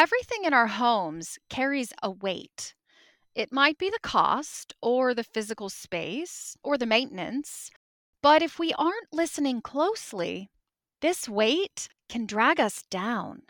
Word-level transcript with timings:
Everything 0.00 0.44
in 0.44 0.54
our 0.54 0.66
homes 0.66 1.38
carries 1.50 1.92
a 2.02 2.10
weight. 2.10 2.72
It 3.34 3.52
might 3.52 3.76
be 3.76 3.90
the 3.90 3.98
cost, 4.02 4.72
or 4.80 5.12
the 5.12 5.22
physical 5.22 5.68
space, 5.68 6.56
or 6.64 6.78
the 6.78 6.86
maintenance. 6.86 7.70
But 8.22 8.40
if 8.40 8.58
we 8.58 8.72
aren't 8.78 9.12
listening 9.12 9.60
closely, 9.60 10.48
this 11.02 11.28
weight 11.28 11.86
can 12.08 12.24
drag 12.24 12.58
us 12.58 12.82
down. 12.90 13.42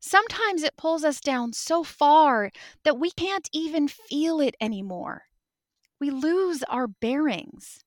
Sometimes 0.00 0.62
it 0.62 0.78
pulls 0.78 1.04
us 1.04 1.20
down 1.20 1.52
so 1.52 1.84
far 1.84 2.50
that 2.84 2.98
we 2.98 3.10
can't 3.10 3.50
even 3.52 3.86
feel 3.86 4.40
it 4.40 4.56
anymore. 4.62 5.24
We 6.00 6.08
lose 6.08 6.62
our 6.62 6.88
bearings. 6.88 7.84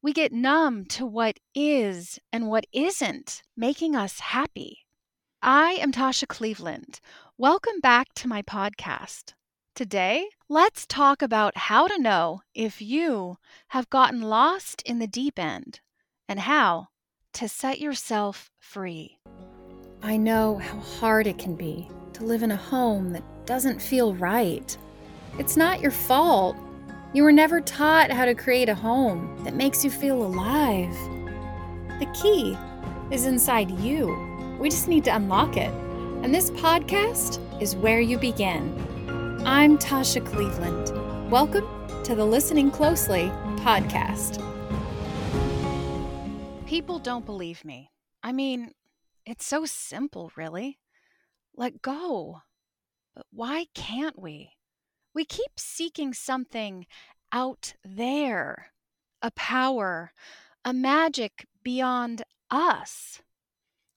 We 0.00 0.12
get 0.12 0.30
numb 0.30 0.84
to 0.90 1.04
what 1.04 1.40
is 1.52 2.20
and 2.32 2.46
what 2.46 2.66
isn't 2.72 3.42
making 3.56 3.96
us 3.96 4.20
happy. 4.20 4.86
I 5.42 5.78
am 5.80 5.90
Tasha 5.90 6.28
Cleveland. 6.28 7.00
Welcome 7.40 7.80
back 7.80 8.12
to 8.16 8.28
my 8.28 8.42
podcast. 8.42 9.32
Today, 9.74 10.26
let's 10.50 10.86
talk 10.86 11.22
about 11.22 11.56
how 11.56 11.86
to 11.86 11.98
know 11.98 12.42
if 12.54 12.82
you 12.82 13.38
have 13.68 13.88
gotten 13.88 14.20
lost 14.20 14.82
in 14.82 14.98
the 14.98 15.06
deep 15.06 15.38
end 15.38 15.80
and 16.28 16.40
how 16.40 16.88
to 17.32 17.48
set 17.48 17.80
yourself 17.80 18.50
free. 18.58 19.20
I 20.02 20.18
know 20.18 20.58
how 20.58 20.80
hard 20.80 21.26
it 21.26 21.38
can 21.38 21.56
be 21.56 21.88
to 22.12 22.24
live 22.24 22.42
in 22.42 22.50
a 22.50 22.56
home 22.56 23.14
that 23.14 23.24
doesn't 23.46 23.80
feel 23.80 24.14
right. 24.14 24.76
It's 25.38 25.56
not 25.56 25.80
your 25.80 25.92
fault. 25.92 26.58
You 27.14 27.22
were 27.22 27.32
never 27.32 27.62
taught 27.62 28.10
how 28.10 28.26
to 28.26 28.34
create 28.34 28.68
a 28.68 28.74
home 28.74 29.42
that 29.44 29.54
makes 29.54 29.82
you 29.82 29.90
feel 29.90 30.22
alive. 30.22 30.94
The 32.00 32.12
key 32.20 32.54
is 33.10 33.24
inside 33.24 33.70
you. 33.80 34.14
We 34.60 34.68
just 34.68 34.88
need 34.88 35.04
to 35.04 35.16
unlock 35.16 35.56
it. 35.56 35.72
And 36.22 36.34
this 36.34 36.50
podcast 36.50 37.40
is 37.62 37.74
where 37.74 38.02
you 38.02 38.18
begin. 38.18 38.76
I'm 39.46 39.78
Tasha 39.78 40.24
Cleveland. 40.24 41.30
Welcome 41.30 41.66
to 42.04 42.14
the 42.14 42.26
Listening 42.26 42.70
Closely 42.70 43.32
podcast. 43.56 44.36
People 46.66 46.98
don't 46.98 47.24
believe 47.24 47.64
me. 47.64 47.90
I 48.22 48.32
mean, 48.32 48.72
it's 49.24 49.46
so 49.46 49.64
simple, 49.64 50.30
really. 50.36 50.78
Let 51.56 51.80
go. 51.80 52.42
But 53.16 53.24
why 53.32 53.68
can't 53.74 54.18
we? 54.18 54.50
We 55.14 55.24
keep 55.24 55.52
seeking 55.56 56.12
something 56.12 56.86
out 57.32 57.72
there, 57.82 58.72
a 59.22 59.30
power, 59.30 60.12
a 60.66 60.74
magic 60.74 61.46
beyond 61.62 62.24
us. 62.50 63.22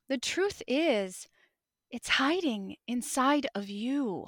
The 0.07 0.17
truth 0.17 0.63
is, 0.69 1.27
it's 1.93 2.09
hiding 2.09 2.75
inside 2.87 3.45
of 3.53 3.69
you. 3.69 4.25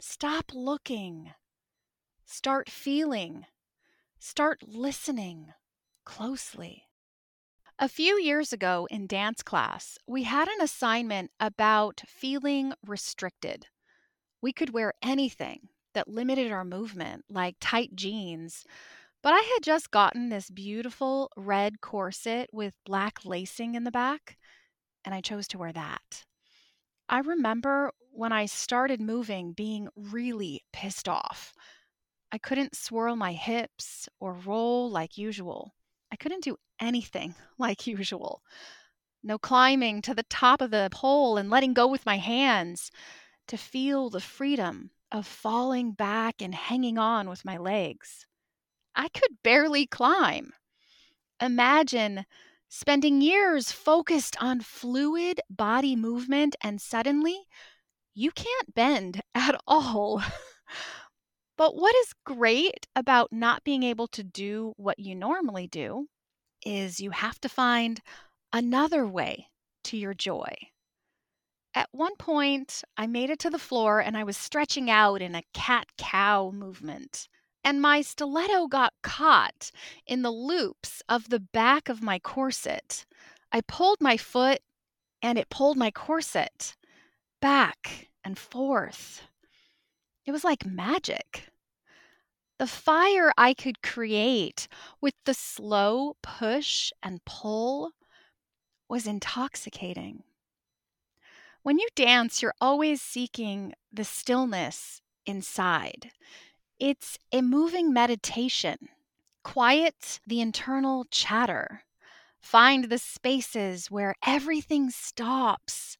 Stop 0.00 0.52
looking. 0.54 1.32
Start 2.24 2.70
feeling. 2.70 3.44
Start 4.18 4.62
listening 4.66 5.48
closely. 6.06 6.84
A 7.78 7.90
few 7.90 8.18
years 8.18 8.54
ago 8.54 8.88
in 8.90 9.06
dance 9.06 9.42
class, 9.42 9.98
we 10.06 10.22
had 10.22 10.48
an 10.48 10.62
assignment 10.62 11.30
about 11.38 12.00
feeling 12.06 12.72
restricted. 12.86 13.66
We 14.40 14.54
could 14.54 14.72
wear 14.72 14.94
anything 15.02 15.68
that 15.92 16.08
limited 16.08 16.50
our 16.50 16.64
movement, 16.64 17.26
like 17.28 17.56
tight 17.60 17.94
jeans, 17.94 18.64
but 19.22 19.34
I 19.34 19.40
had 19.40 19.62
just 19.62 19.90
gotten 19.90 20.30
this 20.30 20.48
beautiful 20.48 21.30
red 21.36 21.82
corset 21.82 22.48
with 22.50 22.78
black 22.86 23.26
lacing 23.26 23.74
in 23.74 23.84
the 23.84 23.90
back 23.90 24.38
and 25.04 25.14
I 25.14 25.20
chose 25.20 25.46
to 25.48 25.58
wear 25.58 25.72
that. 25.74 26.24
I 27.08 27.18
remember 27.18 27.92
when 28.10 28.32
I 28.32 28.46
started 28.46 29.00
moving 29.00 29.52
being 29.52 29.88
really 29.96 30.62
pissed 30.72 31.08
off. 31.08 31.52
I 32.32 32.38
couldn't 32.38 32.76
swirl 32.76 33.16
my 33.16 33.32
hips 33.32 34.08
or 34.20 34.34
roll 34.34 34.90
like 34.90 35.18
usual. 35.18 35.74
I 36.10 36.16
couldn't 36.16 36.44
do 36.44 36.56
anything 36.80 37.34
like 37.58 37.86
usual. 37.86 38.42
No 39.22 39.38
climbing 39.38 40.02
to 40.02 40.14
the 40.14 40.24
top 40.24 40.60
of 40.60 40.70
the 40.70 40.88
pole 40.92 41.36
and 41.36 41.50
letting 41.50 41.74
go 41.74 41.86
with 41.86 42.06
my 42.06 42.18
hands 42.18 42.90
to 43.48 43.56
feel 43.56 44.10
the 44.10 44.20
freedom 44.20 44.90
of 45.12 45.26
falling 45.26 45.92
back 45.92 46.42
and 46.42 46.54
hanging 46.54 46.98
on 46.98 47.28
with 47.28 47.44
my 47.44 47.56
legs. 47.56 48.26
I 48.94 49.08
could 49.08 49.42
barely 49.42 49.86
climb. 49.86 50.52
Imagine 51.40 52.26
spending 52.68 53.20
years 53.20 53.72
focused 53.72 54.36
on 54.40 54.60
fluid 54.60 55.40
body 55.48 55.96
movement, 55.96 56.56
and 56.62 56.80
suddenly 56.80 57.46
you 58.14 58.30
can't 58.30 58.74
bend 58.74 59.20
at 59.34 59.60
all. 59.66 60.22
but 61.56 61.76
what 61.76 61.94
is 61.96 62.14
great 62.24 62.86
about 62.96 63.32
not 63.32 63.64
being 63.64 63.82
able 63.82 64.08
to 64.08 64.22
do 64.22 64.72
what 64.76 64.98
you 64.98 65.14
normally 65.14 65.66
do 65.66 66.06
is 66.64 67.00
you 67.00 67.10
have 67.10 67.40
to 67.40 67.48
find 67.48 68.00
another 68.52 69.06
way 69.06 69.48
to 69.84 69.96
your 69.96 70.14
joy. 70.14 70.54
At 71.74 71.88
one 71.90 72.14
point, 72.16 72.82
I 72.96 73.06
made 73.06 73.30
it 73.30 73.40
to 73.40 73.50
the 73.50 73.58
floor 73.58 74.00
and 74.00 74.16
I 74.16 74.24
was 74.24 74.36
stretching 74.36 74.90
out 74.90 75.20
in 75.20 75.34
a 75.34 75.42
cat 75.52 75.88
cow 75.98 76.52
movement 76.54 77.28
and 77.64 77.80
my 77.80 78.02
stiletto 78.02 78.66
got 78.66 78.92
caught 79.02 79.70
in 80.06 80.22
the 80.22 80.30
loops 80.30 81.02
of 81.08 81.30
the 81.30 81.40
back 81.40 81.88
of 81.88 82.02
my 82.02 82.18
corset. 82.18 83.06
I 83.50 83.62
pulled 83.62 84.00
my 84.00 84.16
foot 84.16 84.60
and 85.22 85.38
it 85.38 85.48
pulled 85.48 85.76
my 85.76 85.90
corset 85.90 86.76
back 87.40 88.08
and 88.22 88.38
forth. 88.38 89.22
It 90.26 90.32
was 90.32 90.44
like 90.44 90.66
magic. 90.66 91.48
The 92.58 92.66
fire 92.66 93.32
I 93.36 93.54
could 93.54 93.82
create 93.82 94.68
with 95.00 95.14
the 95.24 95.34
slow 95.34 96.16
push 96.22 96.92
and 97.02 97.24
pull 97.24 97.92
was 98.88 99.06
intoxicating. 99.06 100.22
When 101.62 101.78
you 101.78 101.88
dance, 101.96 102.42
you're 102.42 102.54
always 102.60 103.00
seeking 103.00 103.72
the 103.92 104.04
stillness 104.04 105.00
inside. 105.26 106.10
It's 106.80 107.18
a 107.30 107.40
moving 107.40 107.92
meditation. 107.92 108.88
Quiet 109.44 110.18
the 110.26 110.40
internal 110.40 111.04
chatter. 111.10 111.82
Find 112.40 112.84
the 112.84 112.98
spaces 112.98 113.90
where 113.90 114.16
everything 114.26 114.90
stops 114.90 115.96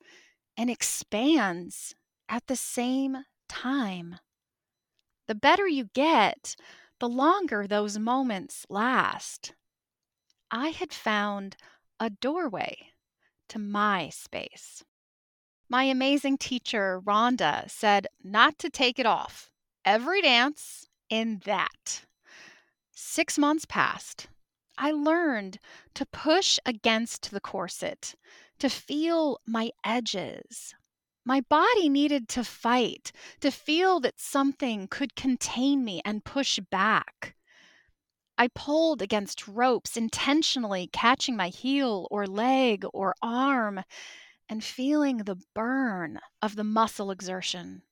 and 0.57 0.69
expands 0.69 1.95
at 2.29 2.49
the 2.49 2.57
same 2.57 3.19
time. 3.49 4.17
The 5.29 5.37
better 5.37 5.67
you 5.69 5.91
get, 5.95 6.57
the 6.99 7.09
longer 7.09 7.67
those 7.67 7.99
moments 7.99 8.67
last. 8.69 9.55
I 10.51 10.69
had 10.69 10.93
found 10.93 11.57
a 12.01 12.11
doorway 12.11 12.89
to 13.49 13.59
my 13.59 14.09
space. 14.09 14.85
My 15.69 15.85
amazing 15.85 16.39
teacher, 16.39 17.01
Rhonda, 17.01 17.71
said 17.71 18.09
not 18.23 18.59
to 18.59 18.71
take 18.71 18.99
it 18.99 19.07
off 19.07 19.51
every 19.85 20.23
dance 20.23 20.87
in 21.11 21.41
that. 21.45 22.05
Six 22.93 23.39
months 23.39 23.65
passed. 23.65 24.29
I 24.77 24.91
learned 24.91 25.59
to 25.95 26.07
push 26.07 26.59
against 26.67 27.31
the 27.31 27.41
corset, 27.41 28.15
to 28.59 28.69
feel 28.69 29.39
my 29.47 29.71
edges. 29.85 30.75
My 31.25 31.41
body 31.43 31.89
needed 31.89 32.29
to 32.31 32.45
fight, 32.45 33.13
to 33.41 33.51
feel 33.51 34.01
that 34.01 34.21
something 34.21 34.89
could 34.89 35.15
contain 35.15 35.85
me 35.85 36.03
and 36.05 36.25
push 36.25 36.59
back. 36.71 37.35
I 38.37 38.49
pulled 38.49 39.01
against 39.01 39.47
ropes, 39.47 39.97
intentionally 39.97 40.89
catching 40.93 41.37
my 41.37 41.49
heel 41.49 42.09
or 42.11 42.27
leg 42.27 42.85
or 42.93 43.15
arm 43.23 43.83
and 44.49 44.63
feeling 44.63 45.19
the 45.19 45.41
burn 45.55 46.19
of 46.43 46.57
the 46.57 46.65
muscle 46.65 47.11
exertion 47.11 47.83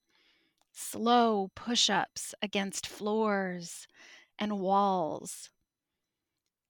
slow 0.72 1.50
push 1.54 1.88
ups 1.88 2.34
against 2.42 2.86
floors 2.86 3.86
and 4.38 4.58
walls. 4.58 5.50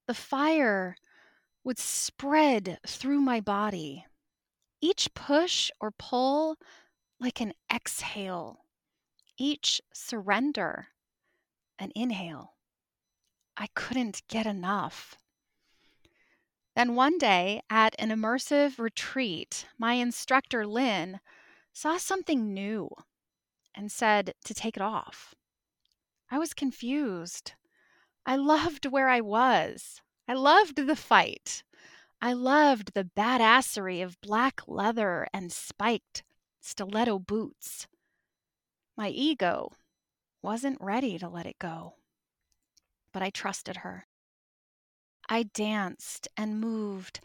The 0.06 0.14
fire 0.14 0.96
would 1.64 1.78
spread 1.78 2.78
through 2.86 3.20
my 3.20 3.40
body, 3.40 4.06
each 4.80 5.14
push 5.14 5.70
or 5.80 5.92
pull 5.92 6.56
like 7.20 7.40
an 7.40 7.54
exhale, 7.72 8.64
each 9.38 9.80
surrender 9.94 10.88
an 11.78 11.92
inhale. 11.94 12.54
I 13.56 13.68
couldn't 13.74 14.22
get 14.28 14.46
enough. 14.46 15.16
Then 16.74 16.94
one 16.94 17.18
day 17.18 17.62
at 17.68 17.94
an 17.98 18.08
immersive 18.10 18.78
retreat, 18.78 19.66
my 19.78 19.94
instructor, 19.94 20.66
Lynn, 20.66 21.20
saw 21.72 21.98
something 21.98 22.52
new 22.52 22.90
and 23.74 23.90
said 23.90 24.34
to 24.44 24.54
take 24.54 24.76
it 24.76 24.82
off. 24.82 25.34
I 26.30 26.38
was 26.38 26.54
confused. 26.54 27.52
I 28.24 28.36
loved 28.36 28.86
where 28.86 29.08
I 29.08 29.20
was. 29.20 30.00
I 30.28 30.34
loved 30.34 30.76
the 30.76 30.96
fight. 30.96 31.62
I 32.20 32.32
loved 32.32 32.94
the 32.94 33.04
badassery 33.04 34.02
of 34.02 34.20
black 34.20 34.60
leather 34.66 35.26
and 35.32 35.52
spiked 35.52 36.22
stiletto 36.60 37.18
boots. 37.18 37.88
My 38.96 39.08
ego 39.08 39.72
wasn't 40.40 40.80
ready 40.80 41.18
to 41.18 41.28
let 41.28 41.46
it 41.46 41.58
go, 41.58 41.94
but 43.12 43.22
I 43.22 43.30
trusted 43.30 43.78
her. 43.78 44.06
I 45.28 45.44
danced 45.44 46.28
and 46.36 46.60
moved 46.60 47.20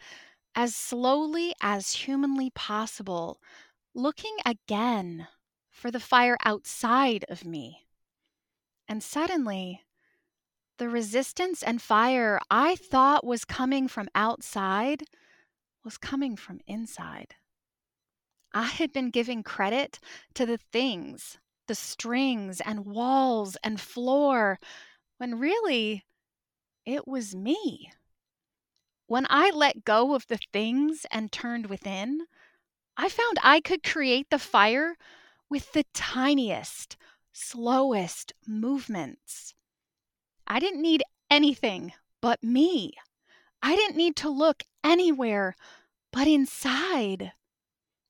as 0.54 0.74
slowly 0.74 1.54
as 1.60 1.92
humanly 1.92 2.50
possible, 2.50 3.40
looking 3.94 4.36
again 4.44 5.28
for 5.78 5.92
the 5.92 6.00
fire 6.00 6.36
outside 6.44 7.24
of 7.28 7.44
me. 7.44 7.86
And 8.88 9.00
suddenly, 9.00 9.84
the 10.78 10.88
resistance 10.88 11.62
and 11.62 11.80
fire 11.80 12.40
I 12.50 12.74
thought 12.74 13.24
was 13.24 13.44
coming 13.44 13.86
from 13.86 14.08
outside 14.14 15.04
was 15.84 15.96
coming 15.96 16.36
from 16.36 16.60
inside. 16.66 17.36
I 18.52 18.66
had 18.66 18.92
been 18.92 19.10
giving 19.10 19.44
credit 19.44 20.00
to 20.34 20.44
the 20.44 20.58
things, 20.58 21.38
the 21.68 21.76
strings 21.76 22.60
and 22.60 22.84
walls 22.84 23.56
and 23.62 23.80
floor, 23.80 24.58
when 25.18 25.38
really 25.38 26.04
it 26.84 27.06
was 27.06 27.36
me. 27.36 27.92
When 29.06 29.26
I 29.30 29.50
let 29.50 29.84
go 29.84 30.14
of 30.14 30.26
the 30.26 30.40
things 30.52 31.06
and 31.12 31.30
turned 31.30 31.66
within, 31.66 32.22
I 32.96 33.08
found 33.08 33.38
I 33.42 33.60
could 33.60 33.84
create 33.84 34.28
the 34.30 34.40
fire 34.40 34.96
with 35.50 35.72
the 35.72 35.84
tiniest, 35.94 36.96
slowest 37.32 38.32
movements. 38.46 39.54
I 40.46 40.58
didn't 40.60 40.82
need 40.82 41.02
anything 41.30 41.92
but 42.20 42.42
me. 42.42 42.92
I 43.62 43.76
didn't 43.76 43.96
need 43.96 44.16
to 44.16 44.28
look 44.28 44.62
anywhere 44.84 45.54
but 46.12 46.26
inside. 46.26 47.32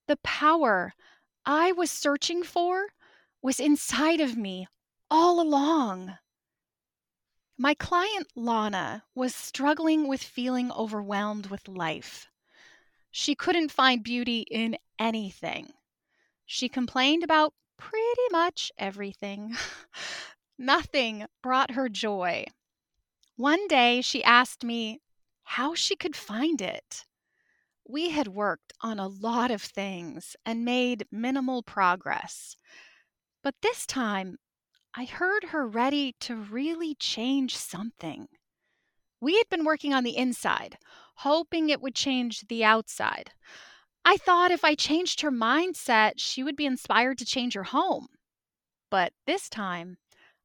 The 0.07 0.17
power 0.23 0.95
I 1.45 1.73
was 1.73 1.91
searching 1.91 2.43
for 2.43 2.89
was 3.43 3.61
inside 3.61 4.21
of 4.21 4.37
me 4.37 4.67
all 5.11 5.41
along. 5.41 6.19
My 7.57 7.75
client 7.75 8.29
Lana 8.37 9.05
was 9.15 9.35
struggling 9.35 10.07
with 10.07 10.23
feeling 10.23 10.71
overwhelmed 10.71 11.47
with 11.47 11.67
life. 11.67 12.29
She 13.11 13.35
couldn't 13.35 13.73
find 13.73 14.03
beauty 14.05 14.43
in 14.51 14.79
anything. 14.99 15.73
She 16.51 16.71
complained 16.71 17.23
about 17.23 17.53
pretty 17.77 18.29
much 18.33 18.73
everything. 18.79 19.55
Nothing 20.59 21.27
brought 21.43 21.73
her 21.73 21.91
joy. 21.91 22.47
One 23.37 23.69
day 23.69 24.01
she 24.01 24.25
asked 24.25 24.65
me 24.65 25.03
how 25.43 25.75
she 25.75 25.95
could 25.95 26.17
find 26.17 26.63
it. 26.63 27.05
We 27.87 28.09
had 28.09 28.29
worked 28.29 28.73
on 28.81 28.99
a 28.99 29.09
lot 29.09 29.51
of 29.51 29.61
things 29.61 30.37
and 30.47 30.65
made 30.65 31.07
minimal 31.13 31.63
progress. 31.63 32.57
But 33.43 33.57
this 33.61 33.85
time, 33.85 34.39
I 34.95 35.05
heard 35.05 35.45
her 35.51 35.67
ready 35.69 36.17
to 36.21 36.35
really 36.35 36.95
change 36.95 37.59
something. 37.59 38.27
We 39.21 39.37
had 39.37 39.51
been 39.51 39.67
working 39.67 39.93
on 39.93 40.03
the 40.03 40.17
inside, 40.17 40.79
hoping 41.17 41.69
it 41.69 41.83
would 41.83 41.95
change 41.95 42.47
the 42.49 42.65
outside. 42.65 43.33
I 44.11 44.17
thought 44.17 44.51
if 44.51 44.65
I 44.65 44.75
changed 44.75 45.21
her 45.21 45.31
mindset, 45.31 46.13
she 46.17 46.43
would 46.43 46.57
be 46.57 46.65
inspired 46.65 47.19
to 47.19 47.27
change 47.27 47.53
her 47.53 47.65
home. 47.65 48.07
But 48.91 49.13
this 49.27 49.51
time, 49.51 49.99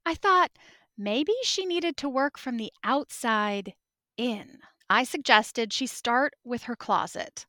I 0.05 0.15
thought 0.15 0.51
maybe 0.97 1.31
she 1.43 1.65
needed 1.65 1.95
to 1.97 2.09
work 2.09 2.37
from 2.37 2.57
the 2.57 2.73
outside 2.83 3.73
in. 4.17 4.57
I 4.89 5.05
suggested 5.05 5.71
she 5.71 5.87
start 5.87 6.33
with 6.43 6.63
her 6.63 6.75
closet. 6.75 7.45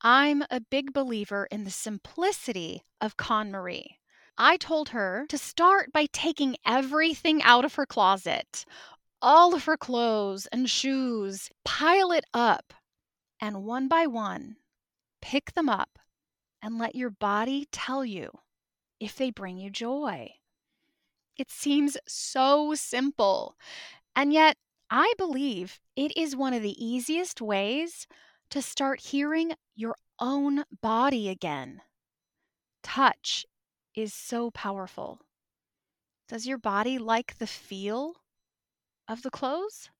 I'm 0.00 0.42
a 0.50 0.58
big 0.58 0.94
believer 0.94 1.46
in 1.50 1.64
the 1.64 1.70
simplicity 1.70 2.84
of 2.98 3.18
KonMari. 3.18 3.98
I 4.38 4.56
told 4.56 4.88
her 4.88 5.26
to 5.28 5.36
start 5.36 5.92
by 5.92 6.06
taking 6.14 6.56
everything 6.64 7.42
out 7.42 7.66
of 7.66 7.74
her 7.74 7.84
closet, 7.84 8.64
all 9.20 9.54
of 9.54 9.66
her 9.66 9.76
clothes 9.76 10.46
and 10.50 10.70
shoes, 10.70 11.50
pile 11.62 12.10
it 12.10 12.24
up, 12.32 12.72
and 13.38 13.64
one 13.64 13.86
by 13.86 14.06
one, 14.06 14.56
pick 15.22 15.54
them 15.54 15.70
up 15.70 15.98
and 16.60 16.78
let 16.78 16.94
your 16.94 17.10
body 17.10 17.66
tell 17.72 18.04
you 18.04 18.30
if 19.00 19.16
they 19.16 19.30
bring 19.30 19.56
you 19.56 19.70
joy. 19.70 20.28
It 21.38 21.50
seems 21.50 21.96
so 22.06 22.74
simple, 22.74 23.56
and 24.14 24.32
yet 24.32 24.58
I 24.90 25.14
believe 25.16 25.80
it 25.96 26.14
is 26.16 26.36
one 26.36 26.52
of 26.52 26.62
the 26.62 26.84
easiest 26.84 27.40
ways 27.40 28.06
to 28.50 28.60
start 28.60 29.00
hearing 29.00 29.52
your 29.74 29.96
own 30.18 30.64
body 30.82 31.30
again. 31.30 31.80
Touch 32.82 33.46
is 33.94 34.12
so 34.12 34.50
powerful. 34.50 35.20
Does 36.28 36.46
your 36.46 36.58
body 36.58 36.98
like 36.98 37.38
the 37.38 37.46
feel 37.46 38.16
of 39.08 39.22
the 39.22 39.30
clothes? 39.30 39.90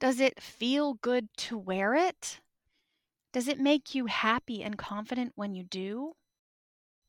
Does 0.00 0.20
it 0.20 0.42
feel 0.42 0.94
good 0.94 1.28
to 1.36 1.56
wear 1.56 1.94
it? 1.94 2.40
Does 3.36 3.48
it 3.48 3.60
make 3.60 3.94
you 3.94 4.06
happy 4.06 4.62
and 4.62 4.78
confident 4.78 5.32
when 5.34 5.54
you 5.54 5.62
do? 5.62 6.14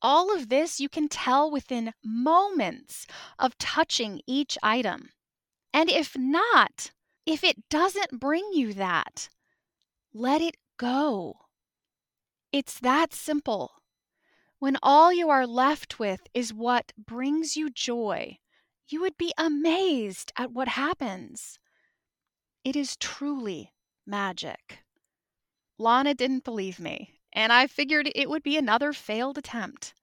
All 0.02 0.36
of 0.36 0.50
this 0.50 0.78
you 0.78 0.90
can 0.90 1.08
tell 1.08 1.50
within 1.50 1.94
moments 2.04 3.08
of 3.40 3.58
touching 3.58 4.20
each 4.28 4.58
item. 4.62 5.12
And 5.74 5.90
if 5.90 6.18
not, 6.18 6.92
if 7.26 7.46
it 7.46 7.70
doesn't 7.70 8.20
bring 8.20 8.44
you 8.52 8.74
that, 8.74 9.30
let 10.14 10.42
it 10.42 10.58
go. 10.76 11.38
It's 12.52 12.78
that 12.82 13.14
simple. 13.14 13.76
When 14.60 14.76
all 14.84 15.14
you 15.14 15.30
are 15.30 15.48
left 15.48 15.98
with 15.98 16.28
is 16.34 16.54
what 16.54 16.92
brings 16.98 17.56
you 17.56 17.70
joy, 17.70 18.40
you 18.90 19.00
would 19.00 19.18
be 19.18 19.32
amazed 19.38 20.34
at 20.36 20.52
what 20.52 20.68
happens. 20.68 21.58
It 22.66 22.76
is 22.76 22.98
truly 22.98 23.72
magic. 24.06 24.84
Lana 25.80 26.14
didn't 26.14 26.44
believe 26.44 26.80
me, 26.80 27.20
and 27.34 27.54
I 27.54 27.68
figured 27.68 28.12
it 28.16 28.30
would 28.30 28.44
be 28.44 28.58
another 28.58 28.94
failed 28.94 29.38
attempt. 29.38 29.94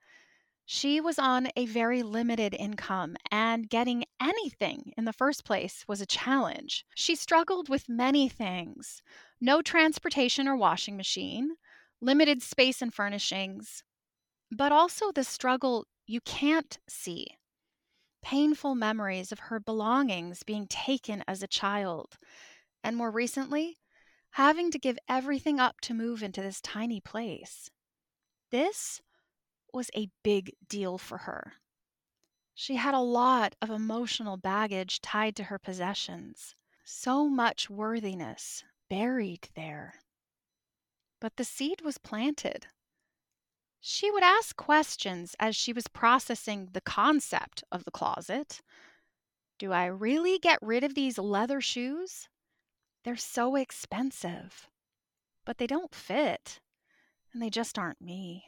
She 0.67 1.00
was 1.00 1.19
on 1.19 1.49
a 1.56 1.67
very 1.67 2.03
limited 2.03 2.55
income, 2.55 3.17
and 3.31 3.69
getting 3.69 4.05
anything 4.21 4.93
in 4.97 5.05
the 5.05 5.12
first 5.12 5.44
place 5.44 5.85
was 5.87 6.00
a 6.00 6.06
challenge. 6.06 6.87
She 6.94 7.15
struggled 7.15 7.69
with 7.69 7.88
many 7.88 8.29
things 8.29 9.03
no 9.41 9.61
transportation 9.61 10.49
or 10.49 10.56
washing 10.56 10.97
machine, 10.97 11.56
limited 12.00 12.43
space 12.43 12.81
and 12.81 12.94
furnishings, 12.94 13.82
but 14.50 14.73
also 14.73 15.12
the 15.12 15.25
struggle 15.25 15.87
you 16.06 16.20
can't 16.20 16.79
see. 16.88 17.27
Painful 18.22 18.75
memories 18.75 19.32
of 19.32 19.39
her 19.39 19.60
belongings 19.60 20.44
being 20.44 20.67
taken 20.67 21.25
as 21.29 21.43
a 21.43 21.49
child, 21.49 22.17
and 22.82 22.96
more 22.96 23.10
recently, 23.10 23.77
having 24.34 24.69
to 24.69 24.81
give 24.81 24.98
everything 25.08 25.60
up 25.60 25.81
to 25.81 25.94
move 25.94 26.20
into 26.20 26.43
this 26.43 26.60
tiny 26.60 27.00
place. 27.00 27.70
This 28.50 29.00
was 29.72 29.91
a 29.94 30.10
big 30.24 30.53
deal 30.69 30.98
for 30.98 31.19
her. 31.19 31.53
She 32.53 32.74
had 32.74 32.94
a 32.94 33.00
lot 33.00 33.55
of 33.62 33.70
emotional 33.70 34.36
baggage 34.36 35.00
tied 35.00 35.36
to 35.36 35.44
her 35.44 35.58
possessions, 35.60 36.56
so 36.84 37.29
much 37.29 37.70
worthiness 37.70 38.64
buried 38.91 39.50
there. 39.55 39.94
But 41.20 41.36
the 41.36 41.44
seed 41.44 41.82
was 41.82 41.98
planted. 41.98 42.67
She 43.81 44.10
would 44.10 44.24
ask 44.24 44.56
questions 44.56 45.36
as 45.38 45.55
she 45.55 45.72
was 45.72 45.86
processing 45.86 46.70
the 46.72 46.81
concept 46.81 47.62
of 47.70 47.84
the 47.84 47.93
closet. 47.93 48.62
Do 49.60 49.70
I 49.70 49.86
really 49.86 50.41
get 50.41 50.58
rid 50.60 50.82
of 50.82 50.96
these 50.96 51.19
leather 51.19 51.60
shoes? 51.60 52.29
They're 53.05 53.17
so 53.17 53.55
expensive, 53.56 54.69
but 55.44 55.58
they 55.58 55.67
don't 55.67 55.94
fit, 55.94 56.61
and 57.32 57.43
they 57.43 57.51
just 57.51 57.79
aren't 57.79 58.01
me. 58.01 58.46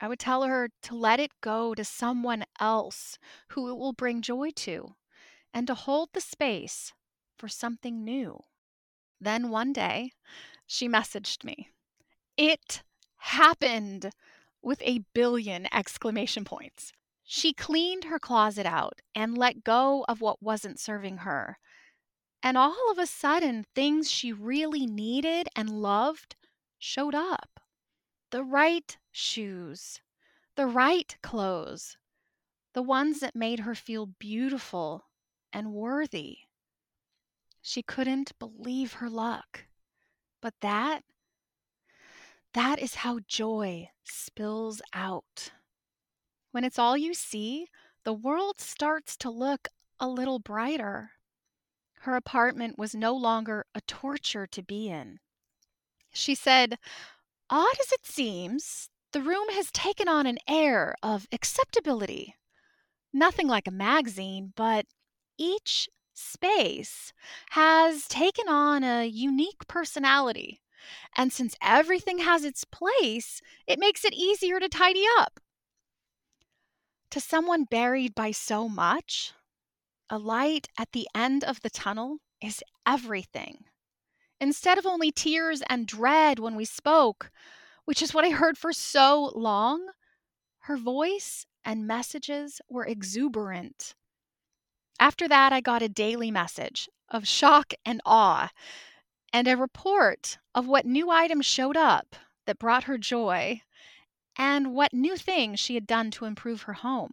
I 0.00 0.08
would 0.08 0.18
tell 0.20 0.44
her 0.44 0.68
to 0.82 0.94
let 0.94 1.20
it 1.20 1.32
go 1.40 1.74
to 1.74 1.84
someone 1.84 2.44
else 2.60 3.18
who 3.48 3.68
it 3.68 3.76
will 3.76 3.92
bring 3.92 4.22
joy 4.22 4.50
to 4.56 4.94
and 5.52 5.66
to 5.66 5.74
hold 5.74 6.10
the 6.12 6.20
space 6.20 6.92
for 7.36 7.48
something 7.48 8.04
new. 8.04 8.44
Then 9.20 9.50
one 9.50 9.72
day, 9.72 10.12
she 10.66 10.88
messaged 10.88 11.44
me. 11.44 11.70
It 12.36 12.82
happened 13.16 14.10
with 14.62 14.82
a 14.82 15.04
billion 15.14 15.66
exclamation 15.72 16.44
points. 16.44 16.92
She 17.24 17.52
cleaned 17.52 18.04
her 18.04 18.18
closet 18.18 18.66
out 18.66 19.00
and 19.14 19.36
let 19.36 19.64
go 19.64 20.04
of 20.08 20.20
what 20.20 20.42
wasn't 20.42 20.78
serving 20.78 21.18
her. 21.18 21.58
And 22.42 22.56
all 22.56 22.90
of 22.90 22.98
a 22.98 23.06
sudden, 23.06 23.64
things 23.74 24.10
she 24.10 24.32
really 24.32 24.86
needed 24.86 25.48
and 25.56 25.82
loved 25.82 26.36
showed 26.78 27.14
up 27.14 27.60
the 28.30 28.44
right 28.44 28.96
shoes, 29.12 30.00
the 30.56 30.66
right 30.66 31.16
clothes, 31.22 31.96
the 32.74 32.82
ones 32.82 33.20
that 33.20 33.34
made 33.36 33.60
her 33.60 33.74
feel 33.74 34.06
beautiful 34.06 35.06
and 35.52 35.72
worthy. 35.72 36.38
She 37.62 37.82
couldn't 37.82 38.38
believe 38.38 38.94
her 38.94 39.10
luck. 39.10 39.66
But 40.40 40.54
that, 40.60 41.02
That 42.54 42.78
is 42.80 42.96
how 42.96 43.20
joy 43.20 43.90
spills 44.04 44.80
out. 44.92 45.52
When 46.52 46.64
it's 46.64 46.78
all 46.78 46.96
you 46.96 47.14
see, 47.14 47.68
the 48.04 48.12
world 48.14 48.60
starts 48.60 49.16
to 49.18 49.30
look 49.30 49.68
a 50.00 50.08
little 50.08 50.38
brighter. 50.38 51.12
Her 52.06 52.14
apartment 52.14 52.78
was 52.78 52.94
no 52.94 53.16
longer 53.16 53.66
a 53.74 53.80
torture 53.80 54.46
to 54.46 54.62
be 54.62 54.88
in. 54.88 55.18
She 56.12 56.36
said, 56.36 56.78
Odd 57.50 57.80
as 57.80 57.90
it 57.90 58.06
seems, 58.06 58.90
the 59.10 59.20
room 59.20 59.48
has 59.48 59.72
taken 59.72 60.06
on 60.08 60.24
an 60.24 60.38
air 60.46 60.94
of 61.02 61.26
acceptability. 61.32 62.36
Nothing 63.12 63.48
like 63.48 63.66
a 63.66 63.72
magazine, 63.72 64.52
but 64.54 64.86
each 65.36 65.88
space 66.14 67.12
has 67.50 68.06
taken 68.06 68.48
on 68.48 68.84
a 68.84 69.04
unique 69.04 69.66
personality. 69.66 70.62
And 71.16 71.32
since 71.32 71.56
everything 71.60 72.18
has 72.18 72.44
its 72.44 72.62
place, 72.62 73.42
it 73.66 73.80
makes 73.80 74.04
it 74.04 74.14
easier 74.14 74.60
to 74.60 74.68
tidy 74.68 75.06
up. 75.18 75.40
To 77.10 77.18
someone 77.18 77.64
buried 77.64 78.14
by 78.14 78.30
so 78.30 78.68
much, 78.68 79.32
a 80.10 80.18
light 80.18 80.68
at 80.78 80.92
the 80.92 81.08
end 81.14 81.44
of 81.44 81.60
the 81.62 81.70
tunnel 81.70 82.18
is 82.42 82.62
everything. 82.86 83.64
Instead 84.40 84.78
of 84.78 84.86
only 84.86 85.10
tears 85.10 85.62
and 85.68 85.86
dread 85.86 86.38
when 86.38 86.54
we 86.54 86.64
spoke, 86.64 87.30
which 87.84 88.02
is 88.02 88.12
what 88.12 88.24
I 88.24 88.30
heard 88.30 88.58
for 88.58 88.72
so 88.72 89.32
long, 89.34 89.86
her 90.60 90.76
voice 90.76 91.46
and 91.64 91.86
messages 91.86 92.60
were 92.68 92.84
exuberant. 92.84 93.94
After 94.98 95.28
that, 95.28 95.52
I 95.52 95.60
got 95.60 95.82
a 95.82 95.88
daily 95.88 96.30
message 96.30 96.88
of 97.08 97.26
shock 97.26 97.74
and 97.84 98.00
awe, 98.04 98.50
and 99.32 99.46
a 99.46 99.56
report 99.56 100.38
of 100.54 100.66
what 100.66 100.86
new 100.86 101.10
items 101.10 101.46
showed 101.46 101.76
up 101.76 102.16
that 102.46 102.58
brought 102.58 102.84
her 102.84 102.98
joy, 102.98 103.62
and 104.36 104.74
what 104.74 104.92
new 104.92 105.16
things 105.16 105.60
she 105.60 105.74
had 105.74 105.86
done 105.86 106.10
to 106.12 106.24
improve 106.24 106.62
her 106.62 106.74
home. 106.74 107.12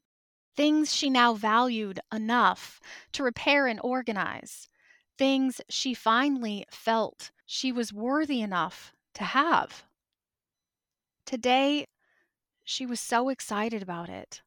Things 0.55 0.93
she 0.93 1.09
now 1.09 1.33
valued 1.33 1.99
enough 2.13 2.79
to 3.13 3.23
repair 3.23 3.67
and 3.67 3.79
organize. 3.83 4.67
Things 5.17 5.61
she 5.69 5.93
finally 5.93 6.65
felt 6.69 7.31
she 7.45 7.71
was 7.71 7.93
worthy 7.93 8.41
enough 8.41 8.93
to 9.15 9.23
have. 9.23 9.83
Today, 11.25 11.87
she 12.63 12.85
was 12.85 12.99
so 12.99 13.29
excited 13.29 13.81
about 13.81 14.09
it. 14.09 14.41